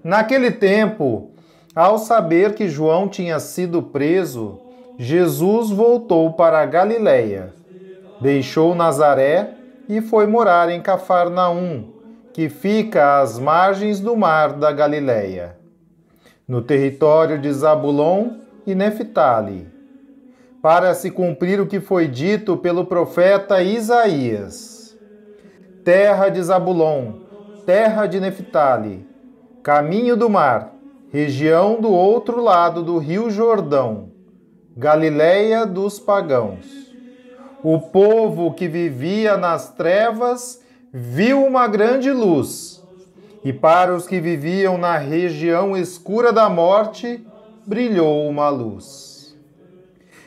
Naquele 0.02 0.50
tempo, 0.50 1.32
ao 1.76 1.98
saber 1.98 2.54
que 2.54 2.66
João 2.66 3.06
tinha 3.06 3.38
sido 3.38 3.82
preso, 3.82 4.58
Jesus 4.98 5.68
voltou 5.68 6.32
para 6.32 6.62
a 6.62 6.66
Galiléia. 6.66 7.52
Deixou 8.22 8.74
Nazaré 8.74 9.50
e 9.86 10.00
foi 10.00 10.26
morar 10.26 10.70
em 10.70 10.80
Cafarnaum, 10.80 11.92
que 12.32 12.48
fica 12.48 13.20
às 13.20 13.38
margens 13.38 14.00
do 14.00 14.16
mar 14.16 14.54
da 14.54 14.72
Galiléia, 14.72 15.59
no 16.50 16.60
território 16.60 17.38
de 17.38 17.52
Zabulon 17.52 18.40
e 18.66 18.74
Neftali, 18.74 19.68
para 20.60 20.92
se 20.94 21.08
cumprir 21.08 21.60
o 21.60 21.66
que 21.66 21.78
foi 21.78 22.08
dito 22.08 22.56
pelo 22.56 22.84
profeta 22.86 23.62
Isaías. 23.62 24.98
Terra 25.84 26.28
de 26.28 26.42
Zabulon, 26.42 27.20
terra 27.64 28.06
de 28.06 28.18
Neftali, 28.18 29.06
caminho 29.62 30.16
do 30.16 30.28
mar, 30.28 30.74
região 31.12 31.80
do 31.80 31.92
outro 31.92 32.42
lado 32.42 32.82
do 32.82 32.98
rio 32.98 33.30
Jordão, 33.30 34.10
Galiléia 34.76 35.64
dos 35.64 36.00
pagãos. 36.00 36.66
O 37.62 37.78
povo 37.78 38.54
que 38.54 38.66
vivia 38.66 39.36
nas 39.36 39.72
trevas 39.72 40.60
viu 40.92 41.44
uma 41.44 41.68
grande 41.68 42.10
luz, 42.10 42.79
e 43.42 43.52
para 43.52 43.94
os 43.94 44.06
que 44.06 44.20
viviam 44.20 44.76
na 44.76 44.98
região 44.98 45.76
escura 45.76 46.32
da 46.32 46.48
morte, 46.48 47.24
brilhou 47.66 48.28
uma 48.28 48.48
luz. 48.48 49.36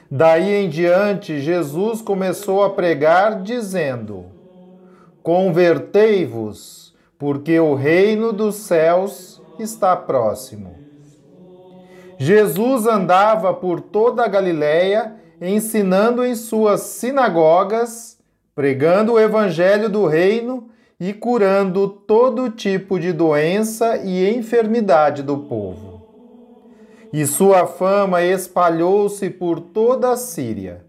Daí 0.10 0.54
em 0.54 0.70
diante, 0.70 1.40
Jesus 1.40 2.02
começou 2.02 2.64
a 2.64 2.72
pregar, 2.72 3.42
dizendo: 3.42 4.26
Convertei-vos, 5.22 6.94
porque 7.18 7.60
o 7.60 7.76
reino 7.76 8.34
dos 8.34 8.56
céus 8.56 9.42
está 9.60 9.96
próximo. 9.96 10.76
Jesus 12.18 12.86
andava 12.88 13.54
por 13.54 13.82
toda 13.82 14.24
a 14.24 14.28
Galiléia, 14.28 15.16
ensinando 15.42 16.26
em 16.26 16.36
suas 16.36 16.82
sinagogas, 16.82 18.18
pregando 18.56 19.14
o 19.14 19.20
evangelho 19.20 19.90
do 19.90 20.06
reino 20.06 20.70
e 21.06 21.12
curando 21.12 21.90
todo 21.90 22.50
tipo 22.50 22.98
de 22.98 23.12
doença 23.12 23.98
e 23.98 24.34
enfermidade 24.34 25.22
do 25.22 25.38
povo. 25.38 26.02
E 27.12 27.26
sua 27.28 27.68
fama 27.68 28.24
espalhou-se 28.24 29.30
por 29.30 29.60
toda 29.60 30.14
a 30.14 30.16
Síria. 30.16 30.86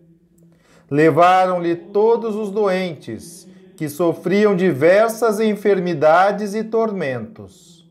Levaram-lhe 0.88 1.74
todos 1.74 2.36
os 2.36 2.52
doentes, 2.52 3.48
que 3.76 3.88
sofriam 3.88 4.54
diversas 4.54 5.40
enfermidades 5.40 6.54
e 6.54 6.62
tormentos, 6.62 7.84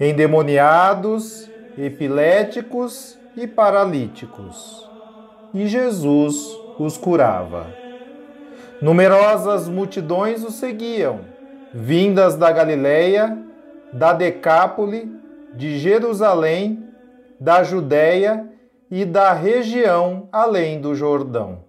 endemoniados, 0.00 1.50
epiléticos 1.76 3.18
e 3.36 3.46
paralíticos. 3.46 4.88
E 5.52 5.66
Jesus 5.66 6.58
os 6.78 6.96
curava. 6.96 7.85
Numerosas 8.80 9.68
multidões 9.68 10.44
o 10.44 10.50
seguiam, 10.50 11.20
vindas 11.72 12.36
da 12.36 12.52
Galileia, 12.52 13.38
da 13.92 14.12
Decápole, 14.12 15.10
de 15.54 15.78
Jerusalém, 15.78 16.84
da 17.40 17.62
Judéia 17.62 18.46
e 18.90 19.04
da 19.04 19.32
região 19.32 20.28
além 20.30 20.80
do 20.80 20.94
Jordão. 20.94 21.65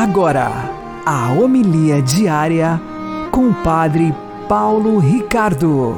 Agora, 0.00 0.52
a 1.04 1.32
homilia 1.32 2.00
diária 2.00 2.80
com 3.32 3.48
o 3.48 3.64
Padre 3.64 4.14
Paulo 4.48 5.00
Ricardo. 5.00 5.96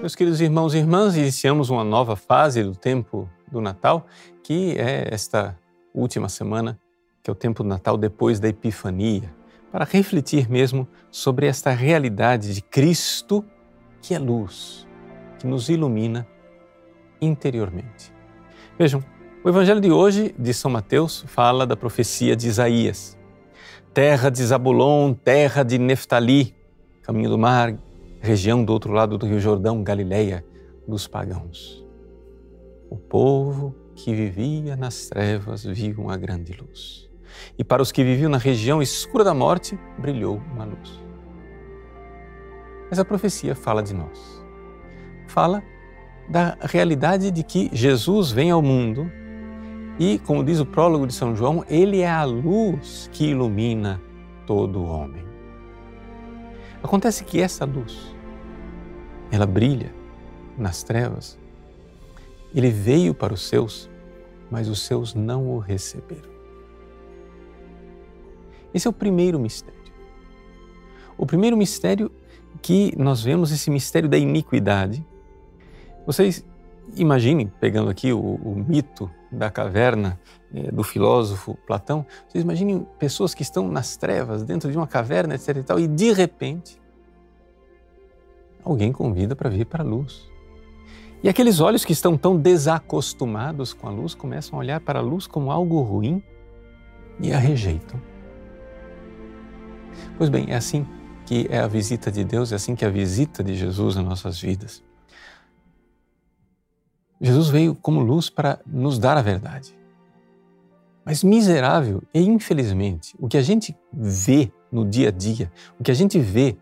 Meus 0.00 0.14
queridos 0.14 0.40
irmãos 0.40 0.72
e 0.72 0.78
irmãs, 0.78 1.18
iniciamos 1.18 1.68
uma 1.68 1.84
nova 1.84 2.16
fase 2.16 2.64
do 2.64 2.74
tempo 2.74 3.28
do 3.52 3.60
Natal, 3.60 4.06
que 4.42 4.74
é 4.78 5.06
esta 5.12 5.54
última 5.92 6.30
semana, 6.30 6.80
que 7.22 7.28
é 7.28 7.32
o 7.32 7.36
tempo 7.36 7.62
do 7.62 7.68
Natal 7.68 7.98
depois 7.98 8.40
da 8.40 8.48
Epifania, 8.48 9.30
para 9.70 9.84
refletir 9.84 10.48
mesmo 10.48 10.88
sobre 11.10 11.46
esta 11.46 11.72
realidade 11.72 12.54
de 12.54 12.62
Cristo, 12.62 13.44
que 14.00 14.14
é 14.14 14.18
luz, 14.18 14.88
que 15.38 15.46
nos 15.46 15.68
ilumina 15.68 16.26
interiormente. 17.20 18.16
Vejam, 18.78 19.02
o 19.42 19.48
Evangelho 19.48 19.80
de 19.80 19.90
hoje, 19.90 20.32
de 20.38 20.54
São 20.54 20.70
Mateus, 20.70 21.24
fala 21.26 21.66
da 21.66 21.76
profecia 21.76 22.36
de 22.36 22.46
Isaías. 22.46 23.18
Terra 23.92 24.30
de 24.30 24.40
Zabulon, 24.46 25.14
terra 25.14 25.64
de 25.64 25.76
Neftali, 25.78 26.54
caminho 27.02 27.28
do 27.28 27.36
mar, 27.36 27.76
região 28.20 28.64
do 28.64 28.72
outro 28.72 28.92
lado 28.92 29.18
do 29.18 29.26
Rio 29.26 29.40
Jordão, 29.40 29.82
Galileia, 29.82 30.44
dos 30.86 31.08
pagãos. 31.08 31.84
O 32.88 32.96
povo 32.96 33.74
que 33.96 34.14
vivia 34.14 34.76
nas 34.76 35.08
trevas 35.08 35.64
viu 35.64 35.96
uma 35.98 36.16
grande 36.16 36.52
luz. 36.52 37.10
E 37.58 37.64
para 37.64 37.82
os 37.82 37.90
que 37.90 38.04
viviam 38.04 38.30
na 38.30 38.38
região 38.38 38.80
escura 38.80 39.24
da 39.24 39.34
morte, 39.34 39.76
brilhou 39.98 40.40
uma 40.52 40.64
luz. 40.64 41.02
Mas 42.88 43.00
a 43.00 43.04
profecia 43.04 43.56
fala 43.56 43.82
de 43.82 43.92
nós. 43.92 44.40
Fala 45.26 45.64
da 46.28 46.56
realidade 46.60 47.30
de 47.30 47.42
que 47.42 47.70
Jesus 47.72 48.30
vem 48.30 48.50
ao 48.50 48.60
mundo 48.60 49.10
e, 49.98 50.18
como 50.20 50.44
diz 50.44 50.60
o 50.60 50.66
prólogo 50.66 51.06
de 51.06 51.14
São 51.14 51.34
João, 51.34 51.64
ele 51.68 52.00
é 52.00 52.10
a 52.10 52.24
luz 52.24 53.08
que 53.12 53.30
ilumina 53.30 54.00
todo 54.46 54.84
homem. 54.84 55.24
Acontece 56.82 57.24
que 57.24 57.40
essa 57.40 57.64
luz, 57.64 58.14
ela 59.30 59.46
brilha 59.46 59.92
nas 60.56 60.82
trevas. 60.82 61.38
Ele 62.54 62.70
veio 62.70 63.12
para 63.12 63.34
os 63.34 63.48
seus, 63.48 63.90
mas 64.50 64.68
os 64.68 64.80
seus 64.82 65.14
não 65.14 65.48
o 65.48 65.58
receberam. 65.58 66.30
Esse 68.72 68.86
é 68.86 68.90
o 68.90 68.92
primeiro 68.92 69.38
mistério. 69.38 69.78
O 71.16 71.26
primeiro 71.26 71.56
mistério 71.56 72.10
que 72.62 72.94
nós 72.96 73.22
vemos, 73.22 73.50
esse 73.50 73.70
mistério 73.70 74.08
da 74.08 74.18
iniquidade. 74.18 75.04
Vocês 76.08 76.42
imaginem, 76.96 77.52
pegando 77.60 77.90
aqui 77.90 78.14
o, 78.14 78.18
o 78.18 78.64
mito 78.66 79.10
da 79.30 79.50
caverna 79.50 80.18
é, 80.54 80.72
do 80.72 80.82
filósofo 80.82 81.54
Platão, 81.66 82.06
vocês 82.26 82.42
imaginem 82.42 82.86
pessoas 82.98 83.34
que 83.34 83.42
estão 83.42 83.68
nas 83.68 83.94
trevas, 83.94 84.42
dentro 84.42 84.70
de 84.70 84.78
uma 84.78 84.86
caverna, 84.86 85.34
etc. 85.34 85.58
E, 85.58 85.62
tal, 85.62 85.78
e 85.78 85.86
de 85.86 86.10
repente, 86.14 86.80
alguém 88.64 88.90
convida 88.90 89.36
para 89.36 89.50
vir 89.50 89.66
para 89.66 89.84
a 89.84 89.86
luz. 89.86 90.26
E 91.22 91.28
aqueles 91.28 91.60
olhos 91.60 91.84
que 91.84 91.92
estão 91.92 92.16
tão 92.16 92.38
desacostumados 92.38 93.74
com 93.74 93.86
a 93.86 93.90
luz 93.90 94.14
começam 94.14 94.58
a 94.58 94.62
olhar 94.62 94.80
para 94.80 95.00
a 95.00 95.02
luz 95.02 95.26
como 95.26 95.52
algo 95.52 95.82
ruim 95.82 96.22
e 97.20 97.34
a 97.34 97.38
rejeitam. 97.38 98.00
Pois 100.16 100.30
bem, 100.30 100.46
é 100.48 100.56
assim 100.56 100.86
que 101.26 101.46
é 101.50 101.58
a 101.58 101.66
visita 101.66 102.10
de 102.10 102.24
Deus, 102.24 102.50
é 102.50 102.54
assim 102.54 102.74
que 102.74 102.82
é 102.82 102.88
a 102.88 102.90
visita 102.90 103.44
de 103.44 103.54
Jesus 103.54 103.94
nas 103.96 104.06
nossas 104.06 104.40
vidas. 104.40 104.87
Jesus 107.20 107.48
veio 107.48 107.74
como 107.74 108.00
luz 108.00 108.30
para 108.30 108.60
nos 108.66 108.98
dar 108.98 109.16
a 109.16 109.22
verdade. 109.22 109.76
Mas 111.04 111.24
miserável 111.24 112.02
e 112.12 112.20
infelizmente, 112.20 113.16
o 113.18 113.28
que 113.28 113.36
a 113.36 113.42
gente 113.42 113.76
vê 113.92 114.52
no 114.70 114.84
dia 114.84 115.08
a 115.08 115.10
dia, 115.10 115.50
o 115.78 115.82
que 115.82 115.90
a 115.90 115.94
gente 115.94 116.18
vê 116.18 116.56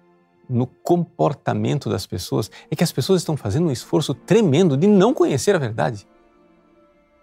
no 0.48 0.66
comportamento 0.66 1.90
das 1.90 2.06
pessoas, 2.06 2.50
é 2.70 2.76
que 2.76 2.84
as 2.84 2.92
pessoas 2.92 3.20
estão 3.20 3.36
fazendo 3.36 3.66
um 3.66 3.72
esforço 3.72 4.14
tremendo 4.14 4.76
de 4.76 4.86
não 4.86 5.12
conhecer 5.12 5.54
a 5.56 5.58
verdade. 5.58 6.06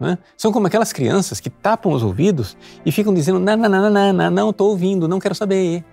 É? 0.02 0.18
São 0.36 0.52
como 0.52 0.68
aquelas 0.68 0.92
crianças 0.92 1.40
que 1.40 1.50
tapam 1.50 1.94
os 1.94 2.04
ouvidos 2.04 2.58
e 2.86 2.92
ficam 2.92 3.14
dizendo: 3.14 3.40
não, 3.40 3.56
não, 3.56 3.70
não, 3.70 3.90
não, 3.90 4.14
não, 4.14 4.32
não, 4.32 4.50
estou 4.50 4.72
ouvindo, 4.72 5.08
não 5.08 5.20
quero 5.20 5.34
saber. 5.34 5.86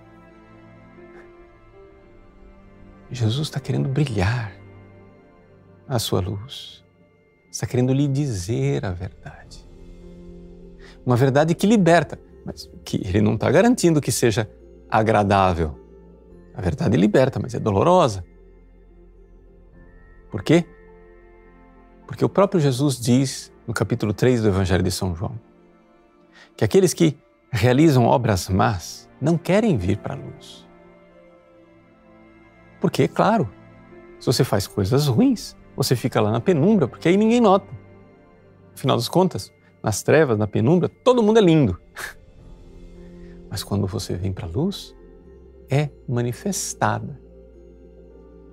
Jesus 3.09 3.47
está 3.47 3.59
querendo 3.59 3.87
brilhar 3.87 4.51
a 5.87 5.97
sua 5.97 6.19
luz 6.19 6.80
está 7.51 7.67
querendo 7.67 7.93
lhe 7.93 8.07
dizer 8.07 8.85
a 8.85 8.91
verdade. 8.91 9.67
Uma 11.05 11.15
verdade 11.15 11.53
que 11.53 11.67
liberta, 11.67 12.19
mas 12.45 12.69
que 12.85 12.97
ele 13.05 13.21
não 13.21 13.33
está 13.35 13.51
garantindo 13.51 13.99
que 13.99 14.11
seja 14.11 14.49
agradável. 14.89 15.77
A 16.55 16.61
verdade 16.61 16.95
liberta, 16.97 17.39
mas 17.39 17.53
é 17.53 17.59
dolorosa. 17.59 18.23
Por 20.29 20.43
quê? 20.43 20.65
Porque 22.07 22.23
o 22.23 22.29
próprio 22.29 22.59
Jesus 22.59 22.99
diz 22.99 23.51
no 23.67 23.73
capítulo 23.73 24.13
3 24.13 24.41
do 24.41 24.47
Evangelho 24.47 24.83
de 24.83 24.91
São 24.91 25.15
João 25.15 25.39
que 26.55 26.63
aqueles 26.63 26.93
que 26.93 27.17
realizam 27.51 28.05
obras 28.05 28.47
más 28.49 29.09
não 29.19 29.37
querem 29.37 29.77
vir 29.77 29.97
para 29.97 30.13
a 30.13 30.17
luz. 30.17 30.67
Porque, 32.79 33.07
claro, 33.07 33.49
se 34.19 34.25
você 34.25 34.43
faz 34.43 34.67
coisas 34.67 35.07
ruins, 35.07 35.55
você 35.81 35.95
fica 35.95 36.21
lá 36.21 36.31
na 36.31 36.39
penumbra, 36.39 36.87
porque 36.87 37.09
aí 37.09 37.17
ninguém 37.17 37.41
nota. 37.41 37.67
Afinal 38.75 38.97
das 38.97 39.09
contas, 39.09 39.51
nas 39.83 40.03
trevas, 40.03 40.37
na 40.37 40.47
penumbra, 40.47 40.87
todo 40.87 41.23
mundo 41.23 41.39
é 41.39 41.41
lindo. 41.41 41.79
Mas 43.49 43.63
quando 43.63 43.87
você 43.87 44.15
vem 44.15 44.31
para 44.31 44.45
a 44.45 44.49
luz, 44.49 44.95
é 45.69 45.89
manifestada 46.07 47.19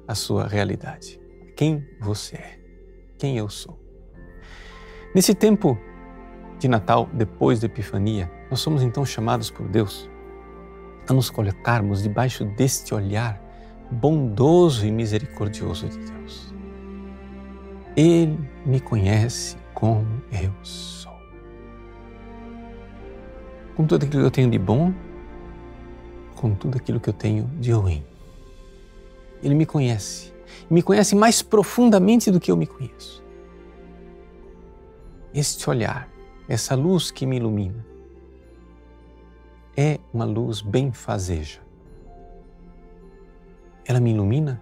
a 0.07 0.15
sua 0.15 0.47
realidade. 0.47 1.21
Quem 1.55 1.87
você 2.01 2.37
é, 2.37 2.61
quem 3.19 3.37
eu 3.37 3.49
sou. 3.49 3.79
Nesse 5.15 5.35
tempo 5.35 5.79
de 6.59 6.67
Natal, 6.67 7.09
depois 7.13 7.61
da 7.61 7.67
Epifania, 7.67 8.31
nós 8.51 8.61
somos 8.61 8.83
então 8.83 9.05
chamados 9.05 9.51
por 9.51 9.69
Deus 9.69 10.09
a 11.09 11.13
nos 11.13 11.31
colocarmos 11.31 12.03
debaixo 12.03 12.45
deste 12.45 12.95
olhar 12.95 13.43
bondoso 13.91 14.87
e 14.87 14.91
misericordioso 14.91 15.89
de 15.89 15.99
Deus. 15.99 16.58
Ele 17.97 18.39
me 18.65 18.81
conhece 18.81 19.57
como 19.75 20.23
eu 20.31 20.53
sou. 20.63 21.17
Com 23.75 23.87
tudo 23.87 24.05
aquilo 24.05 24.23
que 24.23 24.27
eu 24.27 24.31
tenho 24.31 24.51
de 24.51 24.59
bom, 24.59 24.93
com 26.35 26.55
tudo 26.55 26.77
aquilo 26.77 27.01
que 27.01 27.09
eu 27.09 27.15
tenho 27.15 27.47
de 27.61 27.73
ruim. 27.73 28.05
Ele 29.43 29.55
me 29.55 29.67
conhece. 29.67 30.33
Me 30.71 30.83
conhece 30.83 31.15
mais 31.15 31.43
profundamente 31.43 32.31
do 32.31 32.41
que 32.41 32.51
eu 32.51 32.57
me 32.57 32.67
conheço. 32.67 33.25
Este 35.33 35.69
olhar, 35.69 36.09
essa 36.49 36.75
luz 36.75 37.11
que 37.11 37.27
me 37.27 37.37
ilumina, 37.37 37.85
é 39.77 40.01
uma 40.13 40.25
luz 40.25 40.61
benfazeja. 40.61 41.61
Ela 43.85 44.01
me 44.01 44.11
ilumina 44.11 44.61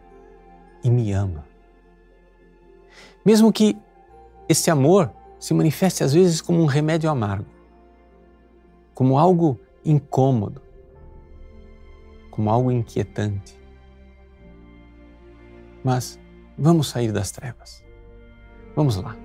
e 0.85 0.91
me 0.91 1.13
ama. 1.13 1.47
Mesmo 3.27 3.53
que 3.53 3.77
esse 4.49 4.71
amor 4.71 5.13
se 5.37 5.53
manifeste 5.53 6.05
às 6.05 6.15
vezes 6.15 6.41
como 6.41 6.63
um 6.63 6.67
remédio 6.67 7.11
amargo, 7.11 7.51
como 8.95 9.19
algo 9.19 9.59
incômodo, 9.85 10.63
como 12.31 12.49
algo 12.49 12.71
inquietante. 12.71 13.59
Mas 15.83 16.21
vamos 16.57 16.87
sair 16.87 17.11
das 17.11 17.33
trevas. 17.33 17.85
Vamos 18.77 18.95
lá. 18.95 19.17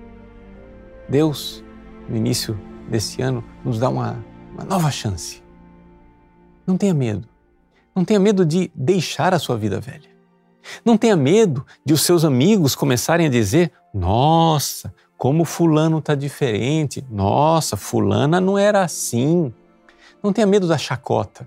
Deus, 1.08 1.62
no 2.08 2.16
início 2.16 2.58
desse 2.88 3.22
ano, 3.22 3.44
nos 3.64 3.78
dá 3.78 3.88
uma, 3.88 4.24
uma 4.52 4.64
nova 4.64 4.90
chance. 4.90 5.40
Não 6.66 6.76
tenha 6.76 6.92
medo. 6.92 7.28
Não 7.94 8.04
tenha 8.04 8.18
medo 8.18 8.44
de 8.44 8.68
deixar 8.74 9.32
a 9.32 9.38
sua 9.38 9.56
vida 9.56 9.78
velha. 9.80 10.10
Não 10.84 10.96
tenha 10.96 11.16
medo 11.16 11.64
de 11.84 11.92
os 11.92 12.02
seus 12.02 12.24
amigos 12.24 12.74
começarem 12.74 13.26
a 13.26 13.30
dizer: 13.30 13.72
Nossa, 13.92 14.94
como 15.18 15.44
Fulano 15.44 15.98
está 15.98 16.14
diferente. 16.14 17.04
Nossa, 17.10 17.76
Fulana 17.76 18.40
não 18.40 18.58
era 18.58 18.82
assim. 18.82 19.52
Não 20.22 20.32
tenha 20.32 20.46
medo 20.46 20.66
da 20.66 20.78
chacota. 20.78 21.46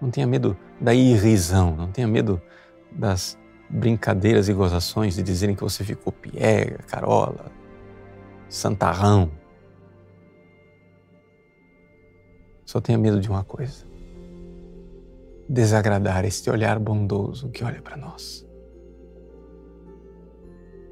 Não 0.00 0.10
tenha 0.10 0.26
medo 0.26 0.56
da 0.80 0.94
irrisão, 0.94 1.74
não 1.74 1.90
tenha 1.90 2.06
medo 2.06 2.40
das 2.92 3.38
brincadeiras 3.68 4.48
e 4.48 4.52
gozações 4.52 5.16
de 5.16 5.22
dizerem 5.22 5.56
que 5.56 5.62
você 5.62 5.82
ficou 5.82 6.12
piega, 6.12 6.78
carola, 6.86 7.46
santarrão. 8.48 9.30
Só 12.64 12.80
tenha 12.80 12.98
medo 12.98 13.20
de 13.20 13.28
uma 13.28 13.42
coisa: 13.42 13.84
desagradar 15.48 16.24
este 16.24 16.50
olhar 16.50 16.78
bondoso 16.78 17.48
que 17.48 17.64
olha 17.64 17.80
para 17.80 17.96
nós. 17.96 18.45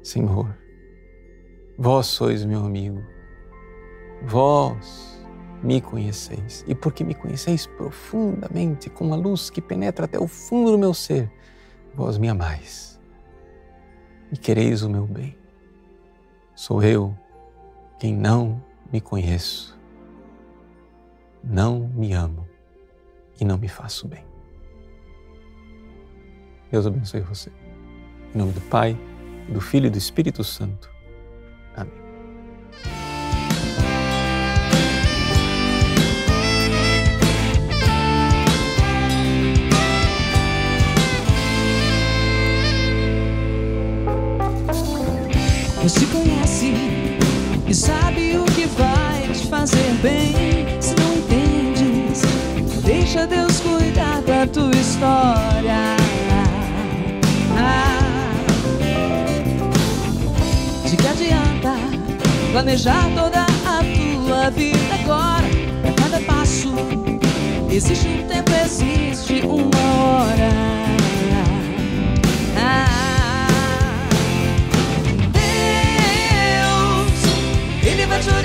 Senhor, 0.05 0.55
vós 1.75 2.05
sois 2.05 2.45
meu 2.45 2.63
amigo, 2.63 3.03
vós 4.21 5.19
me 5.63 5.81
conheceis, 5.81 6.63
e 6.67 6.75
porque 6.75 7.03
me 7.03 7.15
conheceis 7.15 7.65
profundamente, 7.65 8.87
com 8.87 9.07
uma 9.07 9.15
luz 9.15 9.49
que 9.49 9.59
penetra 9.59 10.05
até 10.05 10.19
o 10.19 10.27
fundo 10.27 10.69
do 10.69 10.77
meu 10.77 10.93
ser, 10.93 11.31
vós 11.95 12.19
me 12.19 12.29
amais 12.29 13.01
e 14.31 14.37
quereis 14.37 14.83
o 14.83 14.89
meu 14.91 15.07
bem. 15.07 15.35
Sou 16.53 16.83
eu 16.83 17.17
quem 17.99 18.15
não 18.15 18.63
me 18.93 19.01
conheço, 19.01 19.75
não 21.43 21.79
me 21.79 22.13
amo 22.13 22.47
e 23.41 23.43
não 23.43 23.57
me 23.57 23.67
faço 23.67 24.07
bem. 24.07 24.23
Deus 26.69 26.85
abençoe 26.85 27.21
você. 27.21 27.51
Em 28.35 28.37
nome 28.37 28.51
do 28.51 28.61
Pai, 28.69 28.95
do 29.49 29.61
Filho 29.61 29.87
e 29.87 29.89
do 29.89 29.97
Espírito 29.97 30.43
Santo. 30.43 30.89
Amém. 31.75 31.93
Você 45.83 46.05
conhece 46.07 46.73
e 47.67 47.73
sabe 47.73 48.37
o 48.37 48.45
que 48.45 48.65
vai 48.65 49.27
te 49.33 49.47
fazer 49.47 49.93
bem. 50.01 50.44
Planejar 62.55 63.03
toda 63.13 63.41
a 63.43 63.83
tua 63.83 64.49
vida 64.49 64.95
agora? 65.03 65.45
Pra 65.81 65.91
cada 65.91 66.21
passo 66.21 66.73
existe 67.69 68.07
um 68.07 68.25
tempo, 68.29 68.49
existe 68.63 69.41
uma 69.45 69.77
hora. 70.21 70.49
Ah, 72.57 74.07
Deus, 76.63 77.23
Ele 77.85 78.05
vai 78.05 78.19
te 78.21 78.29
orientar. 78.29 78.44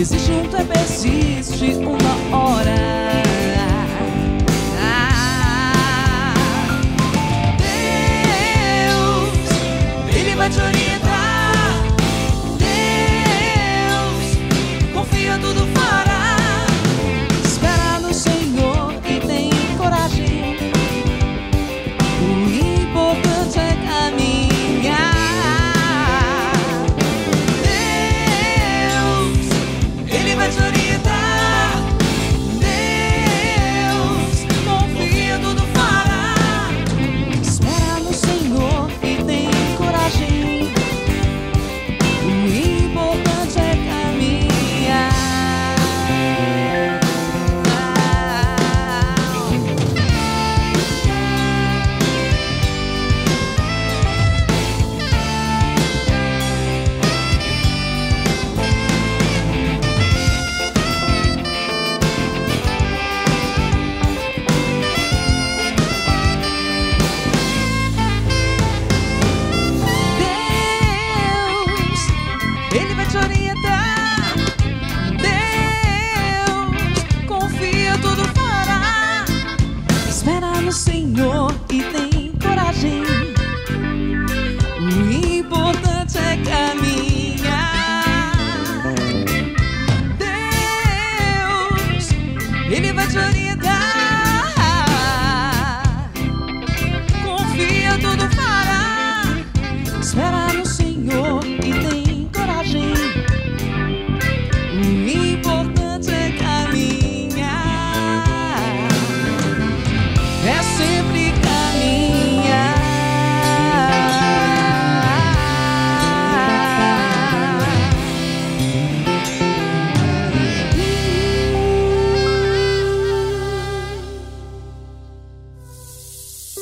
Existe 0.00 0.30
um 0.30 0.48
tempo, 0.48 0.72
existe 0.78 1.84
uma 1.84 2.36
hora. 2.36 2.70
Ah, 4.80 6.34
Deus, 8.86 9.30
Ele 10.14 10.36
vai 10.36 10.48
te 10.50 10.60
orientar. 10.60 10.97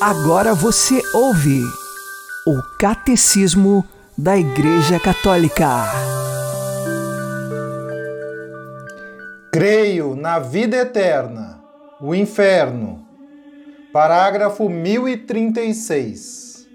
Agora 0.09 0.55
você 0.55 1.03
ouve 1.12 1.61
o 2.47 2.62
Catecismo 2.79 3.85
da 4.16 4.38
Igreja 4.38 5.01
Católica. 5.01 5.66
Creio 9.53 10.14
na 10.14 10.38
vida 10.38 10.77
eterna, 10.77 11.59
o 12.01 12.14
inferno. 12.14 13.05
Parágrafo 13.92 14.69
1036. 14.69 16.69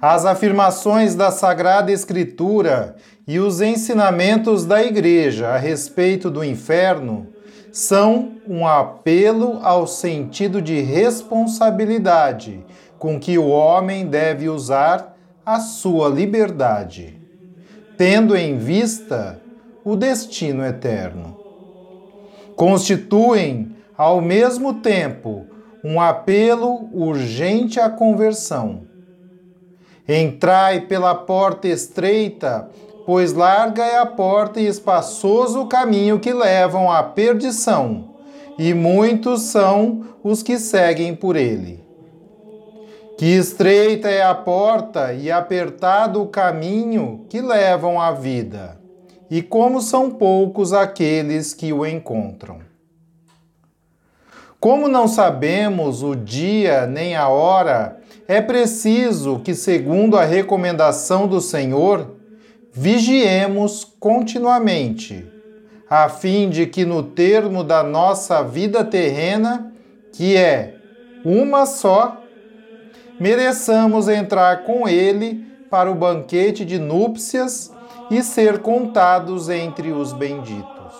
As 0.00 0.24
afirmações 0.24 1.16
da 1.16 1.32
Sagrada 1.32 1.90
Escritura 1.90 2.94
e 3.26 3.40
os 3.40 3.60
ensinamentos 3.60 4.64
da 4.64 4.80
Igreja 4.80 5.48
a 5.48 5.58
respeito 5.58 6.30
do 6.30 6.44
inferno 6.44 7.26
são 7.72 8.32
um 8.46 8.66
apelo 8.66 9.58
ao 9.62 9.86
sentido 9.86 10.60
de 10.60 10.80
responsabilidade 10.80 12.64
com 12.98 13.18
que 13.18 13.38
o 13.38 13.48
homem 13.48 14.06
deve 14.06 14.48
usar 14.48 15.16
a 15.44 15.60
sua 15.60 16.08
liberdade, 16.08 17.18
tendo 17.96 18.36
em 18.36 18.58
vista 18.58 19.40
o 19.84 19.96
destino 19.96 20.64
eterno. 20.64 21.38
Constituem, 22.56 23.76
ao 23.96 24.20
mesmo 24.20 24.74
tempo, 24.74 25.46
um 25.84 26.00
apelo 26.00 26.90
urgente 26.92 27.78
à 27.78 27.88
conversão. 27.88 28.82
Entrai 30.08 30.80
pela 30.82 31.14
porta 31.14 31.68
estreita 31.68 32.68
pois 33.08 33.32
larga 33.32 33.82
é 33.82 33.96
a 33.96 34.04
porta 34.04 34.60
e 34.60 34.66
espaçoso 34.66 35.62
o 35.62 35.66
caminho 35.66 36.20
que 36.20 36.30
levam 36.30 36.92
à 36.92 37.02
perdição, 37.02 38.10
e 38.58 38.74
muitos 38.74 39.44
são 39.44 40.04
os 40.22 40.42
que 40.42 40.58
seguem 40.58 41.16
por 41.16 41.34
ele. 41.34 41.82
Que 43.16 43.24
estreita 43.24 44.10
é 44.10 44.22
a 44.22 44.34
porta 44.34 45.14
e 45.14 45.30
apertado 45.30 46.20
o 46.20 46.26
caminho 46.26 47.24
que 47.30 47.40
levam 47.40 47.98
à 47.98 48.12
vida, 48.12 48.78
e 49.30 49.40
como 49.40 49.80
são 49.80 50.10
poucos 50.10 50.74
aqueles 50.74 51.54
que 51.54 51.72
o 51.72 51.86
encontram. 51.86 52.58
Como 54.60 54.86
não 54.86 55.08
sabemos 55.08 56.02
o 56.02 56.14
dia 56.14 56.86
nem 56.86 57.16
a 57.16 57.26
hora, 57.26 58.02
é 58.28 58.42
preciso 58.42 59.38
que, 59.38 59.54
segundo 59.54 60.18
a 60.18 60.24
recomendação 60.24 61.26
do 61.26 61.40
Senhor, 61.40 62.17
vigiemos 62.80 63.84
continuamente, 63.98 65.26
a 65.90 66.08
fim 66.08 66.48
de 66.48 66.64
que 66.64 66.84
no 66.84 67.02
termo 67.02 67.64
da 67.64 67.82
nossa 67.82 68.40
vida 68.44 68.84
terrena, 68.84 69.72
que 70.12 70.36
é 70.36 70.76
uma 71.24 71.66
só, 71.66 72.22
mereçamos 73.18 74.06
entrar 74.06 74.62
com 74.62 74.88
Ele 74.88 75.44
para 75.68 75.90
o 75.90 75.94
banquete 75.96 76.64
de 76.64 76.78
núpcias 76.78 77.72
e 78.12 78.22
ser 78.22 78.60
contados 78.60 79.48
entre 79.48 79.90
os 79.90 80.12
benditos. 80.12 80.94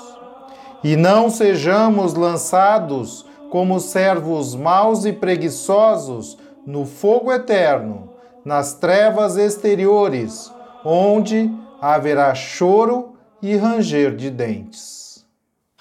E 0.83 0.97
não 0.97 1.31
sejamos 1.31 2.15
lançados 2.15 3.25
como 3.51 3.79
servos 3.79 4.53
maus 4.57 5.05
e 5.05 5.13
preguiçosos 5.13 6.39
no 6.67 6.85
fogo 6.85 7.33
eterno, 7.33 8.11
nas 8.45 8.75
trevas 8.75 9.37
exteriores, 9.37 10.53
onde 10.85 11.49
haverá 11.81 12.35
choro 12.35 13.15
e 13.41 13.57
ranger 13.57 14.15
de 14.15 14.31
dentes. 14.31 15.25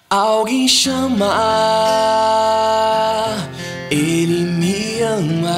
Alguém 0.09 0.67
chama, 0.67 1.25
ele 3.91 4.45
me 4.45 5.01
ama 5.01 5.57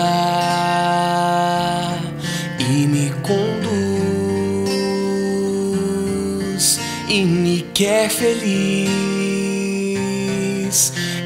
e 2.59 2.87
me 2.87 3.11
conduz 3.21 3.59
e 7.07 7.23
me 7.23 7.61
quer 7.73 8.09
feliz. 8.09 8.89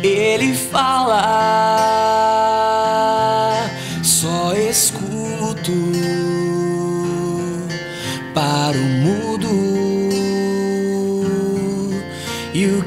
Ele 0.04 0.54
fala, 0.54 2.03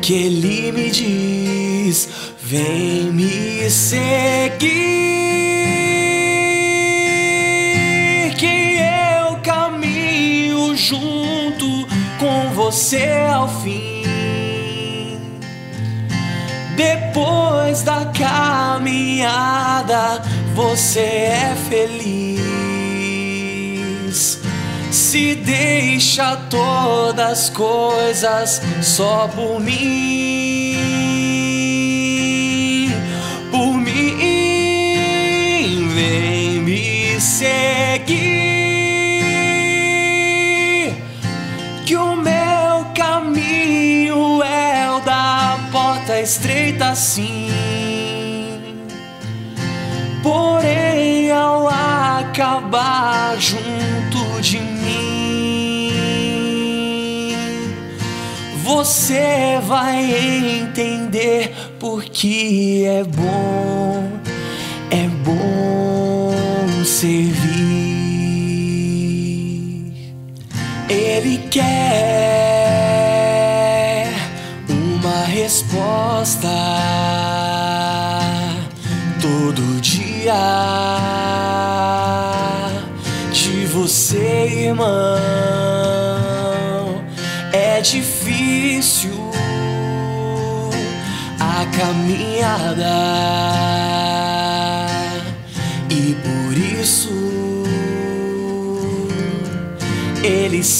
que 0.06 0.14
ele 0.14 0.70
me 0.70 0.88
diz 0.88 2.08
vem 2.40 3.10
me 3.12 3.68
seguir. 3.68 4.70
Que 8.38 8.78
eu 8.78 9.36
caminho 9.42 10.76
junto 10.76 11.88
com 12.20 12.50
você 12.54 13.26
ao 13.34 13.48
fim. 13.62 14.04
Depois 16.76 17.82
da 17.82 18.06
caminhada 18.16 19.02
você 20.54 21.00
é 21.00 21.56
feliz 21.68 22.45
se 25.16 25.34
deixa 25.36 26.36
todas 26.50 27.30
as 27.30 27.48
coisas 27.48 28.60
só 28.82 29.26
por 29.28 29.58
mim, 29.58 30.76
por 33.50 33.78
mim, 33.78 35.08
vem 35.94 36.60
me 36.60 37.18
seguir, 37.18 38.12
que 41.86 41.96
o 41.96 42.14
meu 42.16 42.84
caminho 42.94 44.42
é 44.42 44.90
o 44.90 45.00
da 45.00 45.58
porta 45.72 46.20
estreita 46.20 46.94
sim. 46.94 47.50
Porém, 50.22 51.30
ao 51.30 51.68
acabar 51.68 53.38
você 58.86 59.58
vai 59.66 60.60
entender 60.60 61.52
porque 61.80 62.84
é 62.86 63.02
bom, 63.02 64.08
é 64.92 65.08
bom 65.24 66.84
servir. 66.84 67.26
Ele 70.88 71.38
quer 71.50 72.15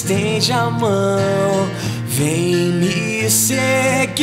estende 0.06 0.52
a 0.52 0.70
mão, 0.70 1.68
vem 2.06 2.70
me 2.70 3.28
seguir, 3.28 4.14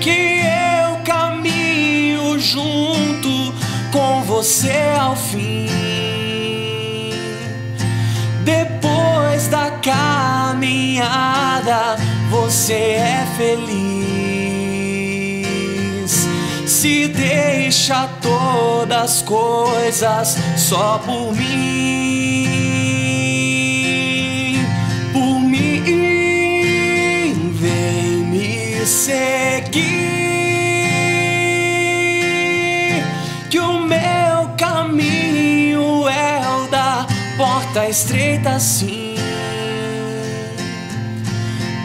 que 0.00 0.40
eu 0.42 0.96
caminho 1.04 2.36
junto 2.40 3.54
com 3.92 4.22
você 4.24 4.92
ao 4.98 5.14
fim. 5.14 5.68
Depois 8.44 9.46
da 9.46 9.70
caminhada, 9.80 11.06
você 12.28 12.72
é 12.72 13.24
feliz. 13.36 14.39
Se 16.80 17.08
deixa 17.08 18.08
todas 18.22 19.02
as 19.02 19.20
coisas 19.20 20.38
só 20.56 20.98
por 21.04 21.36
mim, 21.36 22.46
por 25.12 25.40
mim, 25.40 25.82
vem 27.52 28.16
me 28.30 28.86
seguir. 28.86 29.90
Que 33.50 33.58
o 33.58 33.80
meu 33.82 34.48
caminho 34.56 36.08
é 36.08 36.40
o 36.48 36.66
da 36.70 37.06
porta 37.36 37.90
estreita, 37.90 38.58
sim. 38.58 39.16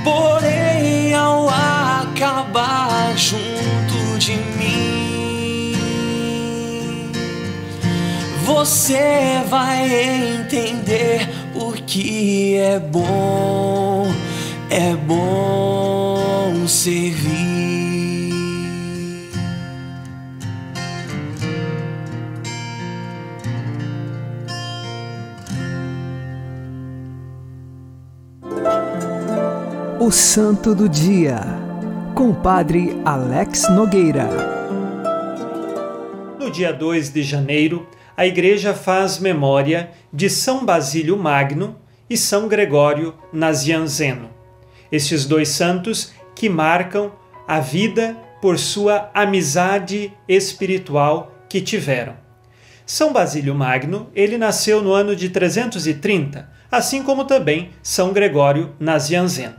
Porém, 0.05 1.13
ao 1.13 1.49
acabar 1.49 2.84
você 8.65 9.43
vai 9.47 9.85
entender 10.37 11.29
porque 11.53 12.57
é 12.59 12.79
bom, 12.79 14.07
é 14.71 14.95
bom 14.95 16.67
servir. 16.67 18.33
O 29.99 30.09
Santo 30.09 30.73
do 30.73 30.89
Dia, 30.89 31.39
com 32.15 32.31
o 32.31 32.33
Padre 32.33 32.99
Alex 33.05 33.69
Nogueira. 33.69 34.27
No 36.39 36.49
dia 36.49 36.73
2 36.73 37.13
de 37.13 37.21
janeiro, 37.21 37.87
a 38.17 38.25
Igreja 38.25 38.73
faz 38.73 39.19
memória 39.19 39.91
de 40.11 40.29
São 40.29 40.65
Basílio 40.65 41.17
Magno 41.17 41.77
e 42.09 42.15
São 42.15 42.47
Gregório 42.47 43.13
Nazianzeno. 43.31 44.29
Estes 44.91 45.25
dois 45.25 45.49
santos 45.49 46.13
que 46.35 46.47
marcam 46.47 47.11
a 47.47 47.59
vida 47.59 48.15
por 48.41 48.57
sua 48.57 49.09
amizade 49.13 50.13
espiritual 50.27 51.31
que 51.49 51.59
tiveram. 51.59 52.15
São 52.85 53.11
Basílio 53.11 53.55
Magno, 53.55 54.09
ele 54.13 54.37
nasceu 54.37 54.81
no 54.81 54.93
ano 54.93 55.15
de 55.15 55.29
330, 55.29 56.47
assim 56.71 57.03
como 57.03 57.25
também 57.25 57.71
São 57.81 58.13
Gregório 58.13 58.75
Nazianzeno. 58.79 59.55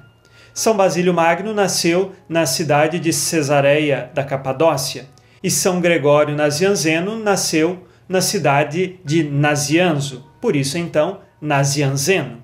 São 0.55 0.77
Basílio 0.77 1.13
Magno 1.13 1.53
nasceu 1.53 2.13
na 2.29 2.47
cidade 2.47 2.99
de 2.99 3.13
Cesareia 3.13 4.11
da 4.15 4.25
Capadócia 4.25 5.07
e 5.43 5.51
São 5.51 5.81
Gregório 5.81 6.35
Nazianzeno 6.35 7.19
nasceu 7.19 7.87
na 8.09 8.21
cidade 8.21 8.99
de 9.05 9.23
Nazianzo, 9.23 10.25
por 10.41 10.55
isso 10.55 10.79
então 10.79 11.21
Nazianzeno. 11.41 12.43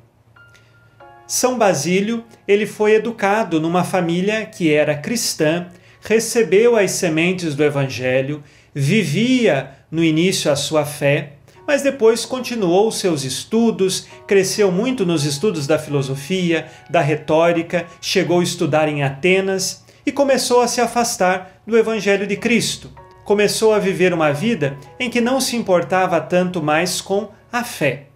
São 1.26 1.56
Basílio, 1.56 2.24
ele 2.46 2.66
foi 2.66 2.94
educado 2.94 3.60
numa 3.60 3.84
família 3.84 4.44
que 4.44 4.72
era 4.72 4.96
cristã, 4.96 5.68
recebeu 6.00 6.76
as 6.76 6.90
sementes 6.90 7.54
do 7.54 7.64
evangelho, 7.64 8.42
vivia 8.74 9.70
no 9.90 10.02
início 10.02 10.50
a 10.50 10.56
sua 10.56 10.84
fé 10.84 11.34
mas 11.66 11.82
depois 11.82 12.24
continuou 12.24 12.90
seus 12.90 13.24
estudos, 13.24 14.06
cresceu 14.26 14.72
muito 14.72 15.06
nos 15.06 15.24
estudos 15.24 15.66
da 15.66 15.78
filosofia, 15.78 16.66
da 16.90 17.00
retórica, 17.00 17.86
chegou 18.00 18.40
a 18.40 18.42
estudar 18.42 18.88
em 18.88 19.02
Atenas 19.02 19.84
e 20.04 20.10
começou 20.10 20.60
a 20.60 20.68
se 20.68 20.80
afastar 20.80 21.62
do 21.66 21.76
Evangelho 21.76 22.26
de 22.26 22.36
Cristo. 22.36 22.90
Começou 23.24 23.72
a 23.72 23.78
viver 23.78 24.12
uma 24.12 24.32
vida 24.32 24.76
em 24.98 25.08
que 25.08 25.20
não 25.20 25.40
se 25.40 25.56
importava 25.56 26.20
tanto 26.20 26.62
mais 26.62 27.00
com 27.00 27.30
a 27.52 27.62
fé. 27.62 28.06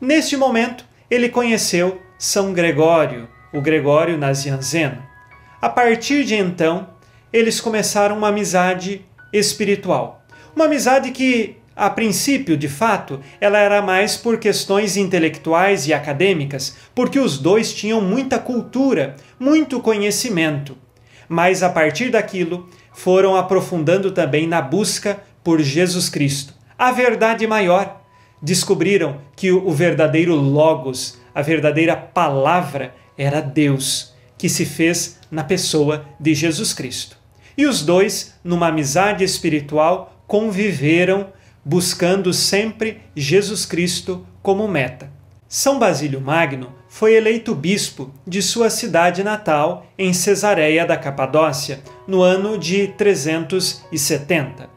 Neste 0.00 0.36
momento, 0.36 0.84
ele 1.10 1.28
conheceu 1.28 2.00
São 2.18 2.52
Gregório, 2.52 3.28
o 3.52 3.60
Gregório 3.60 4.16
Nazianzeno. 4.16 5.02
A 5.60 5.68
partir 5.68 6.24
de 6.24 6.34
então, 6.34 6.88
eles 7.32 7.60
começaram 7.60 8.16
uma 8.16 8.28
amizade 8.28 9.04
espiritual. 9.32 10.24
Uma 10.54 10.64
amizade 10.64 11.10
que 11.10 11.56
a 11.76 11.90
princípio, 11.90 12.56
de 12.56 12.68
fato, 12.68 13.20
ela 13.38 13.58
era 13.58 13.82
mais 13.82 14.16
por 14.16 14.38
questões 14.38 14.96
intelectuais 14.96 15.86
e 15.86 15.92
acadêmicas, 15.92 16.74
porque 16.94 17.18
os 17.18 17.36
dois 17.36 17.74
tinham 17.74 18.00
muita 18.00 18.38
cultura, 18.38 19.16
muito 19.38 19.78
conhecimento. 19.80 20.78
Mas 21.28 21.62
a 21.62 21.68
partir 21.68 22.10
daquilo, 22.10 22.66
foram 22.96 23.36
aprofundando 23.36 24.10
também 24.10 24.46
na 24.46 24.62
busca 24.62 25.20
por 25.44 25.60
Jesus 25.60 26.08
Cristo, 26.08 26.54
a 26.78 26.90
verdade 26.90 27.46
maior. 27.46 28.00
Descobriram 28.40 29.20
que 29.36 29.52
o 29.52 29.70
verdadeiro 29.70 30.34
Logos, 30.34 31.20
a 31.34 31.42
verdadeira 31.42 31.94
palavra, 31.94 32.94
era 33.16 33.42
Deus, 33.42 34.14
que 34.38 34.48
se 34.48 34.64
fez 34.64 35.20
na 35.30 35.44
pessoa 35.44 36.06
de 36.18 36.34
Jesus 36.34 36.72
Cristo. 36.72 37.18
E 37.56 37.66
os 37.66 37.82
dois, 37.82 38.34
numa 38.42 38.68
amizade 38.68 39.22
espiritual, 39.22 40.22
conviveram 40.26 41.28
buscando 41.62 42.32
sempre 42.32 43.02
Jesus 43.14 43.66
Cristo 43.66 44.26
como 44.42 44.66
meta. 44.66 45.12
São 45.46 45.78
Basílio 45.78 46.20
Magno 46.20 46.72
foi 46.96 47.14
eleito 47.14 47.54
bispo 47.54 48.10
de 48.26 48.40
sua 48.40 48.70
cidade 48.70 49.22
natal 49.22 49.86
em 49.98 50.14
Cesareia 50.14 50.86
da 50.86 50.96
Capadócia 50.96 51.80
no 52.08 52.22
ano 52.22 52.56
de 52.56 52.86
370. 52.96 54.70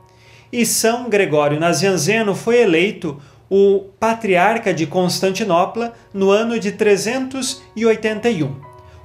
E 0.51 0.65
São 0.65 1.09
Gregório 1.09 1.57
Nazianzeno 1.57 2.35
foi 2.35 2.59
eleito 2.59 3.21
o 3.49 3.85
patriarca 3.97 4.73
de 4.73 4.85
Constantinopla 4.85 5.93
no 6.13 6.29
ano 6.29 6.59
de 6.59 6.73
381. 6.73 8.53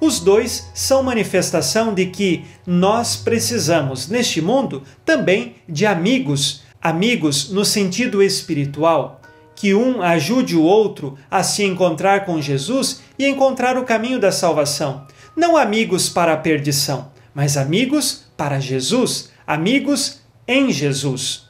Os 0.01 0.19
dois 0.19 0.69
são 0.75 1.01
manifestação 1.05 1.95
de 1.95 2.07
que 2.07 2.45
nós 2.67 3.15
precisamos, 3.15 4.09
neste 4.09 4.41
mundo, 4.41 4.83
também 5.05 5.55
de 5.69 5.87
amigos 5.87 6.65
amigos 6.85 7.49
no 7.49 7.65
sentido 7.65 8.23
espiritual, 8.23 9.23
que 9.55 9.75
um 9.75 10.03
ajude 10.03 10.57
o 10.57 10.63
outro 10.63 11.17
a 11.31 11.43
se 11.43 11.65
encontrar 11.65 12.25
com 12.25 12.41
Jesus 12.41 13.03
e 13.19 13.27
encontrar 13.27 13.77
o 13.77 13.85
caminho 13.85 14.19
da 14.19 14.33
salvação. 14.33 15.07
Não 15.37 15.57
amigos 15.57 16.09
para 16.09 16.33
a 16.33 16.37
perdição, 16.37 17.11
mas 17.35 17.57
amigos 17.57 18.25
para 18.37 18.61
Jesus, 18.61 19.31
amigos 19.47 20.21
em 20.47 20.71
Jesus. 20.71 21.45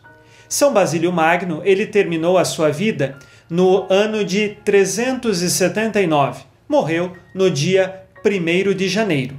São 0.48 0.72
Basílio 0.72 1.12
Magno, 1.12 1.62
ele 1.64 1.86
terminou 1.86 2.38
a 2.38 2.44
sua 2.44 2.70
vida 2.70 3.18
no 3.48 3.86
ano 3.90 4.24
de 4.24 4.56
379. 4.64 6.44
Morreu 6.68 7.12
no 7.34 7.50
dia 7.50 8.02
1 8.24 8.74
de 8.74 8.88
janeiro. 8.88 9.36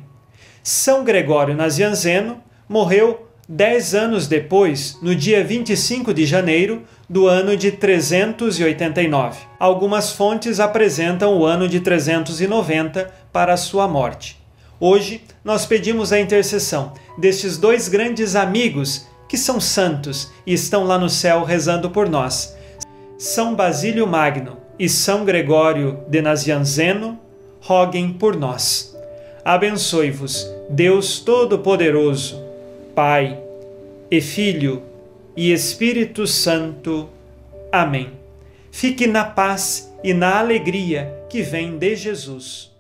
São 0.62 1.04
Gregório 1.04 1.56
Nazianzeno 1.56 2.44
morreu 2.68 3.28
dez 3.48 3.94
anos 3.94 4.28
depois, 4.28 4.98
no 5.02 5.16
dia 5.16 5.44
25 5.44 6.14
de 6.14 6.26
janeiro 6.26 6.84
do 7.10 7.28
ano 7.28 7.56
de 7.56 7.72
389. 7.72 9.40
Algumas 9.60 10.12
fontes 10.12 10.60
apresentam 10.60 11.38
o 11.38 11.46
ano 11.46 11.68
de 11.68 11.80
390 11.80 13.14
para 13.32 13.54
a 13.54 13.58
sua 13.58 13.88
morte. 13.88 14.40
Hoje, 14.80 15.22
nós 15.44 15.66
pedimos 15.66 16.12
a 16.12 16.20
intercessão 16.20 16.94
destes 17.18 17.58
dois 17.58 17.88
grandes 17.88 18.36
amigos 18.36 19.08
que 19.28 19.38
são 19.38 19.60
santos 19.60 20.32
e 20.46 20.54
estão 20.54 20.84
lá 20.84 20.98
no 20.98 21.10
céu 21.10 21.44
rezando 21.44 21.90
por 21.90 22.10
nós. 22.10 22.56
São 23.18 23.56
Basílio 23.56 24.06
Magno 24.06 24.58
e 24.78 24.90
São 24.90 25.24
Gregório 25.24 26.00
de 26.08 26.22
Nazianzeno, 26.22 27.18
roguem 27.62 28.12
por 28.12 28.36
nós. 28.36 28.96
Abençoe-vos, 29.44 30.48
Deus 30.70 31.20
Todo-Poderoso, 31.20 32.42
Pai 32.94 33.40
e 34.12 34.20
Filho 34.20 34.84
e 35.36 35.52
Espírito 35.52 36.26
Santo. 36.26 37.10
Amém. 37.72 38.12
Fique 38.72 39.08
na 39.08 39.24
paz 39.24 39.94
e 40.04 40.14
na 40.14 40.40
alegria 40.40 41.14
que 41.30 41.42
vem 41.42 41.78
de 41.78 41.96
Jesus. 41.96 42.72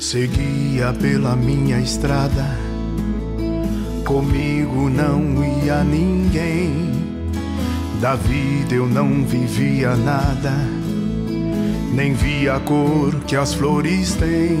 Seguia 0.00 0.92
pela 0.92 1.34
minha 1.34 1.78
estrada 1.80 2.61
Comigo 4.04 4.90
não 4.90 5.44
ia 5.64 5.84
ninguém, 5.84 6.90
da 8.00 8.16
vida 8.16 8.74
eu 8.74 8.86
não 8.86 9.24
vivia 9.24 9.94
nada, 9.94 10.52
nem 11.94 12.12
via 12.12 12.56
a 12.56 12.60
cor 12.60 13.14
que 13.26 13.36
as 13.36 13.54
flores 13.54 14.14
têm. 14.16 14.58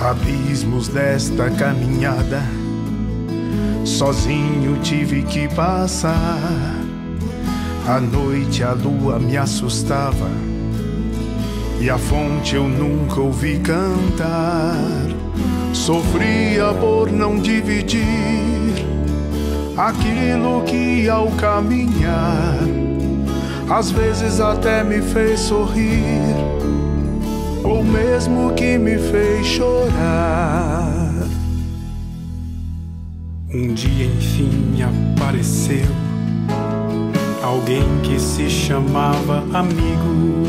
Abismos 0.00 0.88
desta 0.88 1.50
caminhada, 1.50 2.42
sozinho 3.84 4.78
tive 4.82 5.22
que 5.22 5.46
passar. 5.48 6.76
À 7.86 8.00
noite 8.00 8.62
a 8.62 8.72
lua 8.72 9.18
me 9.18 9.36
assustava, 9.36 10.30
e 11.78 11.90
a 11.90 11.98
fonte 11.98 12.56
eu 12.56 12.66
nunca 12.68 13.20
ouvi 13.20 13.58
cantar. 13.58 15.08
Sofria 15.88 16.74
por 16.78 17.10
não 17.10 17.38
dividir 17.38 18.04
aquilo 19.74 20.62
que 20.64 21.08
ao 21.08 21.30
caminhar 21.30 22.58
às 23.70 23.90
vezes 23.90 24.38
até 24.38 24.84
me 24.84 25.00
fez 25.00 25.40
sorrir, 25.40 26.36
ou 27.64 27.82
mesmo 27.82 28.52
que 28.52 28.76
me 28.76 28.98
fez 28.98 29.46
chorar. 29.46 31.10
Um 33.54 33.72
dia 33.72 34.04
enfim 34.04 34.82
apareceu 34.82 35.88
alguém 37.42 37.86
que 38.02 38.20
se 38.20 38.50
chamava 38.50 39.38
amigo, 39.54 40.44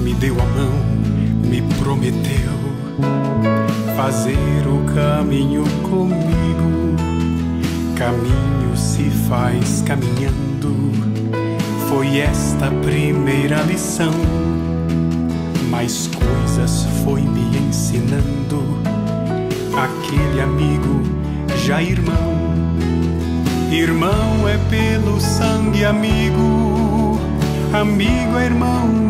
me 0.00 0.12
deu 0.14 0.34
a 0.34 0.44
mão, 0.44 0.72
me 1.48 1.62
prometeu 1.78 3.29
fazer 3.96 4.66
o 4.66 4.84
caminho 4.94 5.64
comigo. 5.82 6.96
Caminho 7.96 8.76
se 8.76 9.10
faz 9.28 9.82
caminhando. 9.82 10.92
Foi 11.88 12.18
esta 12.18 12.70
primeira 12.84 13.62
lição. 13.62 14.12
Mais 15.70 16.08
coisas 16.08 16.86
foi 17.04 17.20
me 17.22 17.58
ensinando. 17.58 18.80
Aquele 19.76 20.40
amigo, 20.40 21.02
já 21.64 21.82
irmão. 21.82 22.30
Irmão 23.70 24.48
é 24.48 24.58
pelo 24.68 25.20
sangue 25.20 25.84
amigo. 25.84 27.20
Amigo 27.72 28.38
é 28.38 28.46
irmão. 28.46 29.09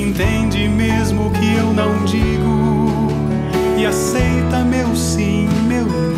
Entende 0.00 0.66
mesmo 0.66 1.26
o 1.26 1.30
que 1.30 1.56
eu 1.56 1.74
não 1.74 2.04
digo 2.06 3.08
e 3.76 3.84
aceita 3.84 4.64
meu 4.64 4.96
sim, 4.96 5.46
meu 5.68 5.84
não. 5.84 6.14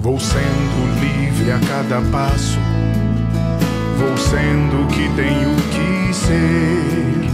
Vou 0.00 0.18
sendo 0.18 1.00
livre 1.00 1.52
a 1.52 1.60
cada 1.60 2.00
passo, 2.10 2.58
vou 3.96 4.16
sendo 4.16 4.82
o 4.82 4.86
que 4.88 5.08
tenho 5.14 5.54
que 5.70 6.12
ser, 6.12 7.30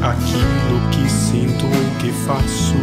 aquilo 0.00 0.88
que 0.92 1.10
sinto 1.10 1.66
ou 1.66 1.98
que 1.98 2.12
faço. 2.24 2.76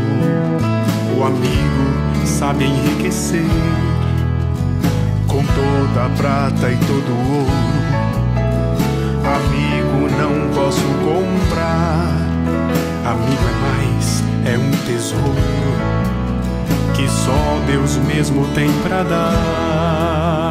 O 1.17 1.23
amigo 1.23 2.25
sabe 2.25 2.65
enriquecer 2.65 3.45
com 5.27 5.43
toda 5.45 6.07
a 6.07 6.09
prata 6.09 6.69
e 6.69 6.75
todo 6.75 7.09
o 7.09 7.37
ouro. 7.37 7.74
Amigo 9.27 10.07
não 10.19 10.53
posso 10.53 10.85
comprar, 11.03 12.15
amigo 13.03 13.41
é 13.41 13.55
mais, 13.61 14.23
é 14.45 14.55
um 14.55 14.71
tesouro 14.85 15.35
que 16.95 17.09
só 17.09 17.59
Deus 17.65 17.97
mesmo 17.97 18.47
tem 18.53 18.71
para 18.83 19.01
dar. 19.03 20.44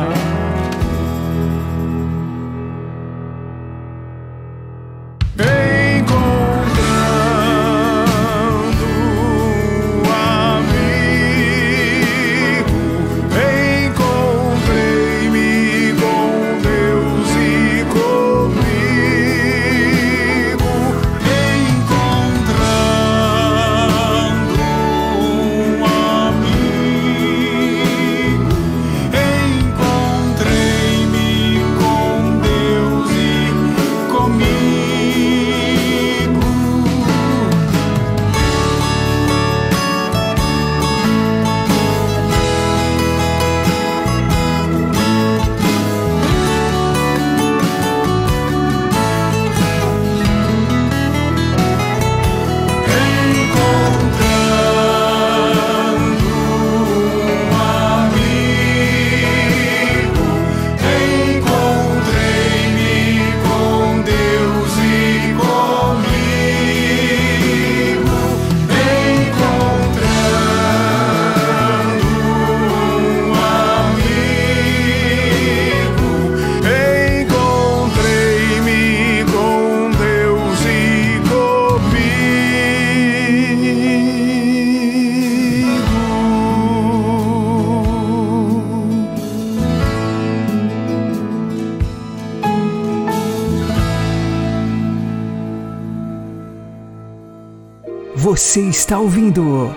Você 98.55 98.61
está 98.69 99.01
ouvindo 99.01 99.75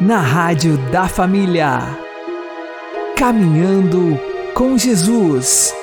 na 0.00 0.18
Rádio 0.18 0.78
da 0.92 1.08
Família. 1.08 1.80
Caminhando 3.16 4.16
com 4.54 4.78
Jesus. 4.78 5.74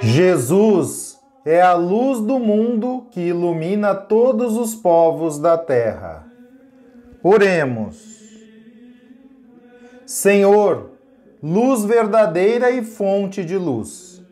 Jesus 0.00 1.18
é 1.44 1.60
a 1.60 1.74
luz 1.74 2.20
do 2.20 2.38
mundo 2.38 3.06
que 3.10 3.20
ilumina 3.20 3.94
todos 3.94 4.56
os 4.56 4.74
povos 4.74 5.38
da 5.38 5.58
terra. 5.58 6.24
Oremos. 7.22 7.98
Senhor, 10.06 10.92
luz 11.42 11.84
verdadeira 11.84 12.70
e 12.70 12.82
fonte 12.82 13.44
de 13.44 13.58
luz, 13.58 14.24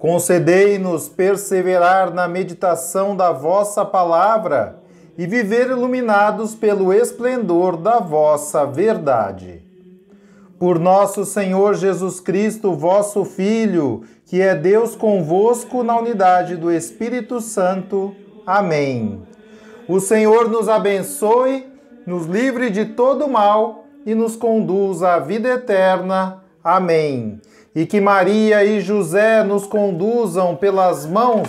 concedei-nos 0.00 1.08
perseverar 1.08 2.12
na 2.12 2.26
meditação 2.26 3.16
da 3.16 3.30
vossa 3.30 3.84
palavra 3.84 4.81
e 5.16 5.26
viver 5.26 5.70
iluminados 5.70 6.54
pelo 6.54 6.92
esplendor 6.92 7.76
da 7.76 7.98
vossa 7.98 8.64
verdade. 8.64 9.62
Por 10.58 10.78
nosso 10.78 11.24
Senhor 11.24 11.74
Jesus 11.74 12.20
Cristo, 12.20 12.74
vosso 12.74 13.24
Filho, 13.24 14.02
que 14.26 14.40
é 14.40 14.54
Deus 14.54 14.94
convosco 14.94 15.82
na 15.82 15.98
unidade 15.98 16.56
do 16.56 16.70
Espírito 16.70 17.40
Santo. 17.40 18.14
Amém. 18.46 19.22
O 19.88 20.00
Senhor 20.00 20.48
nos 20.48 20.68
abençoe, 20.68 21.66
nos 22.06 22.26
livre 22.26 22.70
de 22.70 22.84
todo 22.86 23.28
mal 23.28 23.84
e 24.06 24.14
nos 24.14 24.36
conduz 24.36 25.02
à 25.02 25.18
vida 25.18 25.48
eterna. 25.48 26.42
Amém. 26.62 27.40
E 27.74 27.84
que 27.84 28.00
Maria 28.00 28.64
e 28.64 28.80
José 28.80 29.42
nos 29.42 29.66
conduzam 29.66 30.54
pelas 30.54 31.04
mãos 31.06 31.48